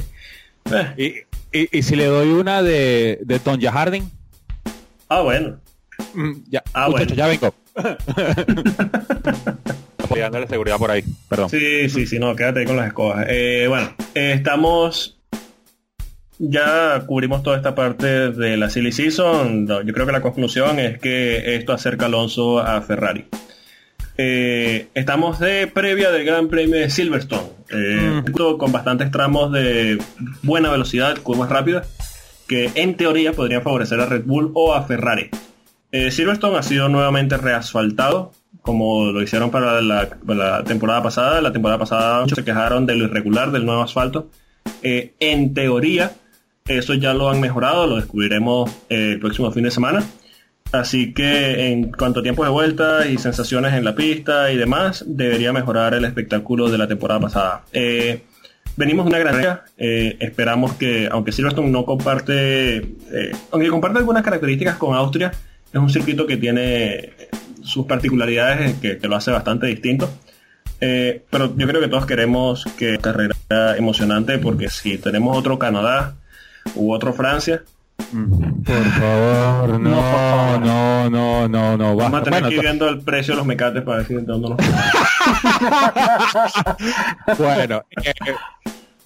[0.97, 4.03] eh, y, y, y si le doy una de, de Tonya Harding,
[5.09, 5.59] ah, bueno.
[6.13, 7.15] Mm, ya, Ah, muchachos, bueno.
[7.15, 7.53] ya vengo.
[10.03, 11.49] Apoyándole seguridad por ahí, perdón.
[11.49, 13.25] Sí, sí, sí, no, quédate ahí con las escobas.
[13.29, 15.16] Eh, bueno, eh, estamos...
[16.39, 19.65] Ya cubrimos toda esta parte de la silly season.
[19.65, 23.25] No, Yo creo que la conclusión es que esto acerca a Alonso a Ferrari.
[24.19, 28.23] Eh, estamos de previa del Gran Premio de Silverstone, eh,
[28.57, 29.99] con bastantes tramos de
[30.41, 31.87] buena velocidad, curvas rápidas,
[32.47, 35.29] que en teoría podrían favorecer a Red Bull o a Ferrari.
[35.91, 38.31] Eh, Silverstone ha sido nuevamente reasfaltado,
[38.61, 41.39] como lo hicieron para la, para la temporada pasada.
[41.41, 44.29] La temporada pasada muchos se quejaron de lo irregular del nuevo asfalto.
[44.83, 46.11] Eh, en teoría,
[46.67, 50.03] eso ya lo han mejorado, lo descubriremos eh, el próximo fin de semana.
[50.71, 55.05] Así que en cuanto a tiempos de vuelta y sensaciones en la pista y demás,
[55.07, 57.63] debería mejorar el espectáculo de la temporada pasada.
[57.71, 58.23] Eh,
[58.75, 62.95] venimos de una gran carrera, eh, esperamos que, aunque Silverstone no comparte,
[63.51, 65.31] aunque comparte algunas características con Austria,
[65.71, 67.13] es un circuito que tiene
[67.63, 70.09] sus particularidades que, que lo hace bastante distinto.
[70.79, 73.35] Pero yo creo que todos queremos que carrera
[73.77, 76.17] emocionante porque si tenemos otro Canadá
[76.75, 77.61] u otro Francia,
[77.97, 80.59] Por favor, no, No, por favor.
[80.61, 83.45] no, no, no, no, vamos a tener Bueno, que ir viendo el precio de los
[83.47, 84.57] mecates para decir dónde nos
[87.37, 88.13] Bueno, eh,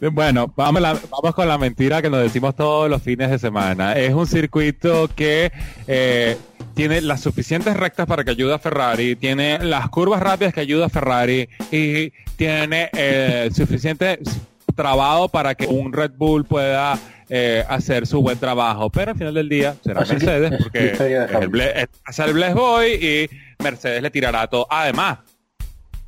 [0.09, 3.93] bueno, vamos, la- vamos con la mentira que nos decimos todos los fines de semana.
[3.93, 5.51] Es un circuito que
[5.87, 6.37] eh,
[6.73, 10.87] tiene las suficientes rectas para que ayude a Ferrari, tiene las curvas rápidas que ayuda
[10.87, 14.19] a Ferrari y tiene eh, suficiente
[14.75, 16.97] trabajo para que un Red Bull pueda
[17.33, 18.89] eh, hacer su buen trabajo.
[18.89, 22.33] Pero al final del día será Así Mercedes es porque es el ble- es- el
[22.33, 24.67] Bless Boy y Mercedes le tirará todo.
[24.69, 25.19] Además,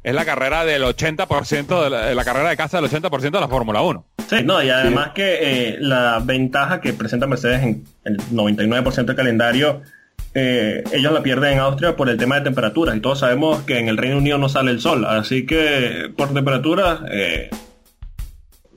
[0.03, 3.81] es la carrera del 80% de la, carrera de casa del 80% de la Fórmula
[3.81, 4.05] 1.
[4.29, 5.37] Sí, no, y además que
[5.69, 9.81] eh, la ventaja que presenta Mercedes en el 99% del calendario,
[10.33, 12.97] eh, ellos la pierden en Austria por el tema de temperaturas.
[12.97, 15.05] Y todos sabemos que en el Reino Unido no sale el sol.
[15.05, 17.49] Así que por temperaturas, eh,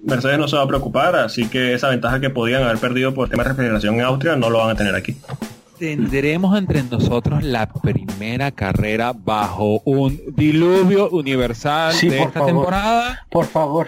[0.06, 1.16] Mercedes no se va a preocupar.
[1.16, 4.48] Así que esa ventaja que podían haber perdido por tema de refrigeración en Austria no
[4.50, 5.16] lo van a tener aquí.
[5.78, 12.54] Tendremos entre nosotros la primera carrera bajo un diluvio universal Sí, de por esta favor.
[12.54, 13.26] temporada.
[13.30, 13.86] Por favor.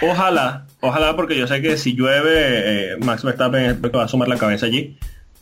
[0.00, 4.28] Ojalá, ojalá porque yo sé que si llueve, eh, Max Verstappen el va a sumar
[4.28, 4.96] la cabeza allí.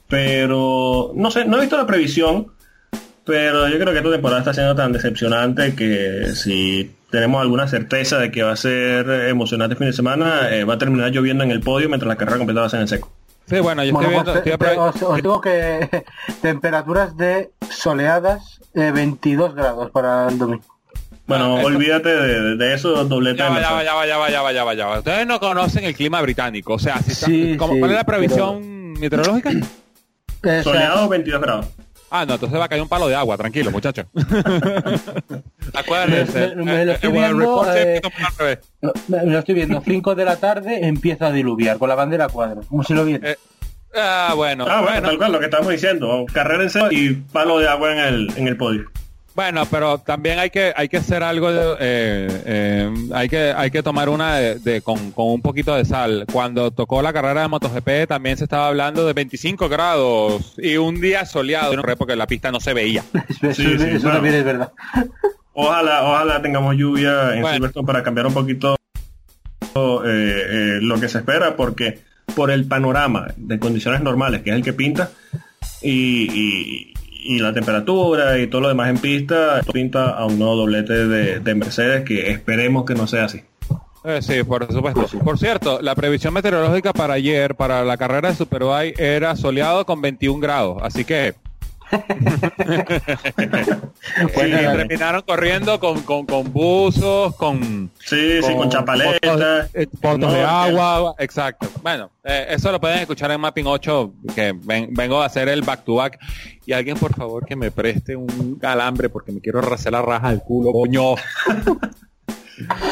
[0.09, 2.49] Pero no sé, no he visto la previsión,
[3.25, 8.19] pero yo creo que esta temporada está siendo tan decepcionante que si tenemos alguna certeza
[8.19, 11.45] de que va a ser emocionante el fin de semana, eh, va a terminar lloviendo
[11.45, 13.11] en el podio mientras la carrera completa va a ser en seco.
[13.47, 14.33] Sí, bueno, yo Bueno, estoy pues, viendo...
[14.33, 16.05] te- estoy te- apro- os, os digo que
[16.43, 20.65] temperaturas de soleadas eh, 22 grados para el domingo.
[21.27, 24.31] Bueno, Ah, olvídate de, de eso, doblete Ya va, ya va, ya va, ya va,
[24.31, 24.99] ya va, ya va, ya va.
[24.99, 27.97] Ustedes no conocen el clima británico, o sea, si está- Sí, ¿cómo- sí, ¿cuál es
[27.97, 29.51] la previsión meteorológica?
[29.51, 29.61] Eh,
[30.43, 31.67] o sea, Soleado 22 grados.
[32.17, 34.07] Ah, no, entonces va a caer un palo de agua, tranquilo, muchachos.
[35.75, 36.55] Acuérdense.
[36.55, 38.01] Me- me lo eh, estoy eh, viendo, eh,
[39.09, 39.83] me lo estoy viendo.
[39.85, 42.67] 5 de la tarde empieza a diluviar con la bandera a cuadros.
[42.67, 43.31] Como si lo viera.
[43.33, 43.37] Eh,
[43.97, 46.25] Ah, bueno, Ah, bueno, bueno, tal cual, lo que estamos diciendo.
[46.33, 48.91] Carrera en y palo de agua en el, en el podio.
[49.35, 53.71] Bueno, pero también hay que hay que hacer algo, de, eh, eh, hay que hay
[53.71, 56.25] que tomar una de, de- con, con un poquito de sal.
[56.33, 61.01] Cuando tocó la carrera de MotoGP también se estaba hablando de 25 grados y un
[61.01, 63.03] día soleado, no, porque la pista no se veía.
[63.43, 64.17] Eso, sí, sí, eso claro.
[64.17, 64.73] también es verdad.
[65.53, 67.55] Ojalá, ojalá tengamos lluvia en Bueno.
[67.57, 68.77] Silverstone para cambiar un poquito
[69.75, 72.01] eh, eh, lo que se espera, porque
[72.35, 75.11] por el panorama de condiciones normales, que es el que pinta,
[75.83, 76.94] y, y-
[77.25, 81.41] y la temperatura y todo lo demás en pista, pinta a un nuevo doblete de,
[81.41, 83.43] de Mercedes, que esperemos que no sea así.
[84.05, 85.07] Eh, sí, por supuesto.
[85.21, 90.03] Por cierto, la previsión meteorológica para ayer, para la carrera de Superbike, era soleado con
[90.03, 90.79] 21 grados.
[90.83, 91.35] Así que
[94.35, 97.91] Bueno, y terminaron corriendo con, con, con buzos, con...
[97.99, 99.71] Sí, sí, con chapaletas.
[100.01, 101.69] botos, eh, de agua, exacto.
[101.83, 105.63] Bueno, eh, eso lo pueden escuchar en Mapping 8, que ven- vengo a hacer el
[105.63, 106.19] back to back.
[106.67, 110.31] Y alguien, por favor, que me preste un alambre porque me quiero hacer la raja
[110.31, 111.15] del culo, coño.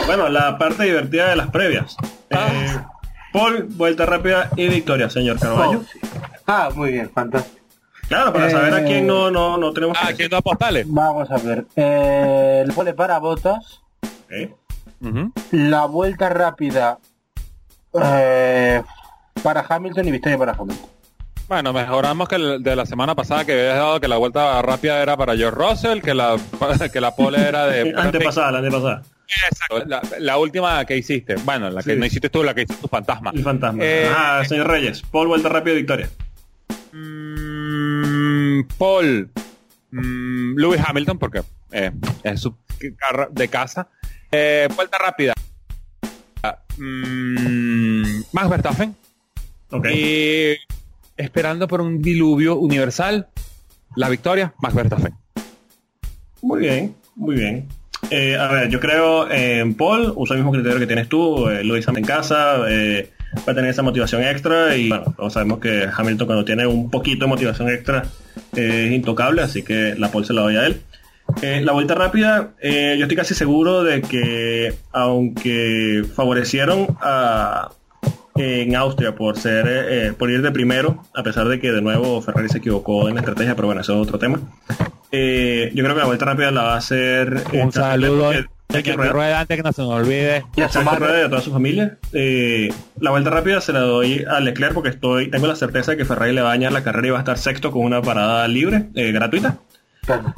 [0.07, 1.97] Bueno, la parte divertida de las previas.
[2.32, 2.49] Ah.
[2.53, 2.80] Eh,
[3.32, 5.78] Paul, vuelta rápida y victoria, señor Carvalho.
[5.78, 6.01] Oh, sí.
[6.49, 7.61] Ah, muy bien, fantástico.
[8.12, 10.86] Claro, para saber a Eh, quién no, no, no tenemos Ah, que aquí no postales.
[10.88, 11.64] Vamos a ver.
[11.76, 13.80] Eh, el pole para botas.
[15.00, 15.32] Ujú.
[15.52, 16.98] La vuelta rápida
[18.02, 18.82] eh,
[19.42, 20.86] para Hamilton y victoria para Hamilton.
[21.48, 25.02] Bueno, mejoramos que el de la semana pasada que habías dado que la vuelta rápida
[25.02, 26.36] era para George Russell, que la,
[26.92, 27.90] que la pole era de...
[27.90, 29.02] Eh, Antepasada, la antepasada.
[29.50, 31.36] Exacto, la, la última que hiciste.
[31.44, 31.98] Bueno, la que Sí.
[31.98, 33.30] no hiciste tú, la que hiciste tu fantasma.
[33.34, 33.82] El fantasma.
[33.84, 35.02] Eh, ah, señor Reyes.
[35.10, 36.08] Paul, vuelta rápida y victoria.
[36.92, 37.22] Mm,
[38.66, 39.30] Paul,
[39.90, 41.42] mm, Lewis Hamilton, porque
[41.72, 41.90] eh,
[42.22, 42.54] es su
[42.96, 43.88] carro de casa.
[44.30, 45.34] Eh, vuelta rápida.
[46.78, 48.96] Mm, Max Verstappen.
[49.92, 50.56] Y
[51.16, 53.28] esperando por un diluvio universal.
[53.96, 55.14] La victoria, Max Verstappen.
[56.40, 57.68] Muy bien, muy bien.
[58.10, 61.62] Eh, a ver, yo creo en Paul, uso el mismo criterio que tienes tú, eh,
[61.62, 66.26] Luis en casa, va a tener esa motivación extra y bueno, todos sabemos que Hamilton
[66.26, 68.04] cuando tiene un poquito de motivación extra
[68.57, 70.80] eh, es intocable, así que la Paul se la doy a él.
[71.40, 77.70] Eh, la vuelta rápida, eh, yo estoy casi seguro de que aunque favorecieron a,
[78.36, 82.20] en Austria por ser eh, por ir de primero, a pesar de que de nuevo
[82.20, 84.40] Ferrari se equivocó en la estrategia, pero bueno, eso es otro tema.
[85.11, 88.93] Eh, yo creo que la vuelta rápida la va a hacer Un saludo porque- Jackie
[88.93, 90.45] Rueda antes que no se nos olvide.
[90.57, 90.99] Y a madre.
[91.07, 91.99] Rueda y a toda su familia.
[92.12, 95.97] Eh, la vuelta rápida se la doy a Leclerc porque estoy tengo la certeza de
[95.99, 98.03] que Ferrari le va a dañar la carrera y va a estar sexto con una
[98.03, 99.59] parada libre, eh, gratuita.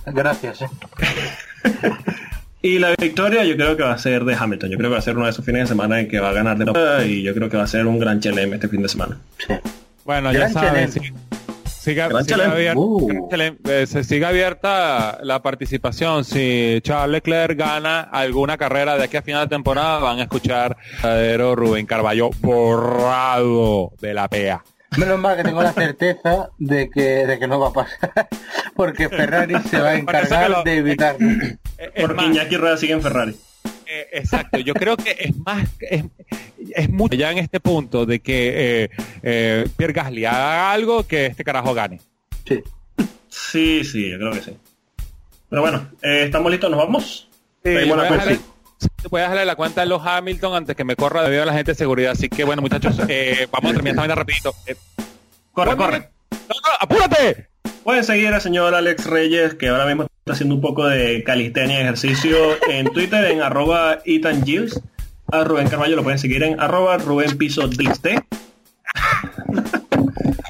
[0.07, 0.66] Gracias, eh.
[2.62, 4.70] Y la victoria yo creo que va a ser de Hamilton.
[4.70, 6.30] Yo creo que va a ser uno de esos fines de semana en que va
[6.30, 8.68] a ganar de nuevo y yo creo que va a ser un gran chelem este
[8.68, 9.18] fin de semana.
[9.47, 9.53] Sí.
[10.07, 11.12] Bueno, ya saben, si-
[11.85, 13.28] siga, siga abierta, Uh.
[13.68, 16.24] eh, se sigue abierta la participación.
[16.24, 20.76] Si Charles Leclerc gana alguna carrera de aquí a final de temporada, van a escuchar
[21.03, 24.62] verdadero Rubén Carballo borrado de la PEA.
[24.97, 28.28] Menos mal que tengo la certeza de que, de que no va a pasar.
[28.76, 31.16] Porque Ferrari se va a encargar lo- de evitar.
[31.20, 31.59] Eh,
[31.97, 33.37] Es Porque más, Iñaki Rueda sigue en Ferrari.
[34.01, 36.05] Eh, exacto, yo creo que es más, es,
[36.74, 38.90] es mucho ya en este punto de que eh,
[39.22, 42.01] eh, Pierre Gasly haga algo que este carajo gane.
[42.47, 42.62] Sí.
[43.28, 44.57] Sí, sí, yo creo que sí.
[45.49, 46.70] Pero bueno, eh, ¿estamos listos?
[46.70, 47.28] ¿Nos vamos?
[47.64, 48.12] Sí, a cuenta.
[48.12, 48.38] dejarle,
[49.11, 51.53] voy a dejarle la cuenta a los Hamilton antes que me corra debido a la
[51.53, 52.12] gente de seguridad.
[52.12, 54.55] Así que bueno, muchachos, eh, vamos a terminar esta vaina rapidito.
[54.66, 54.76] Eh,
[55.53, 56.11] Corre, bueno, corre.
[56.30, 57.49] No, no, apúrate.
[57.85, 61.78] Pueden seguir al señor Alex Reyes, que ahora mismo está haciendo un poco de calistenia
[61.78, 62.35] y ejercicio
[62.70, 64.80] en Twitter, en arroba Ethan Gilles.
[65.30, 68.24] A Rubén Carballo lo pueden seguir en arroba Rubén Piso Diste.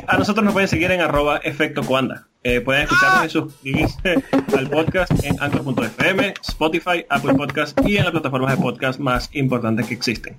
[0.06, 2.28] A nosotros nos pueden seguir en arroba Efecto Cuanda.
[2.44, 4.24] Eh, pueden escucharnos y suscribirse
[4.56, 9.86] al podcast en Anchor.fm, Spotify, Apple Podcast y en las plataformas de podcast más importantes
[9.88, 10.36] que existen.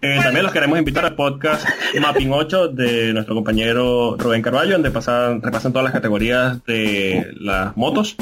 [0.00, 1.66] Eh, también los queremos invitar al podcast
[2.00, 7.76] Mapping 8 de nuestro compañero Rubén Carballo, donde pasan, repasan todas las categorías de las
[7.76, 8.14] motos.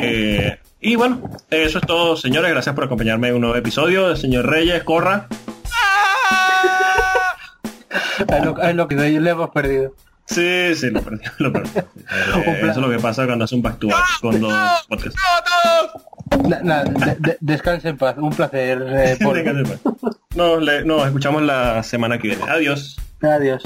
[0.00, 2.50] Eh, y bueno, eso es todo, señores.
[2.50, 4.16] Gracias por acompañarme en un nuevo episodio.
[4.16, 5.28] Señor Reyes, corra.
[8.20, 9.94] Es lo, es lo que le hemos perdido.
[10.26, 11.24] Sí, sí, lo perdí.
[11.38, 11.70] Lo perdí.
[12.46, 14.52] Eh, eso es lo que pasa cuando hace un back to back con dos
[14.88, 15.20] podcasts.
[16.84, 18.16] De- de- descanse en paz.
[18.18, 18.82] Un placer.
[18.88, 19.16] eh.
[20.36, 22.44] Nos, le- nos escuchamos la semana que viene.
[22.48, 22.96] Adiós.
[23.20, 23.62] Adiós.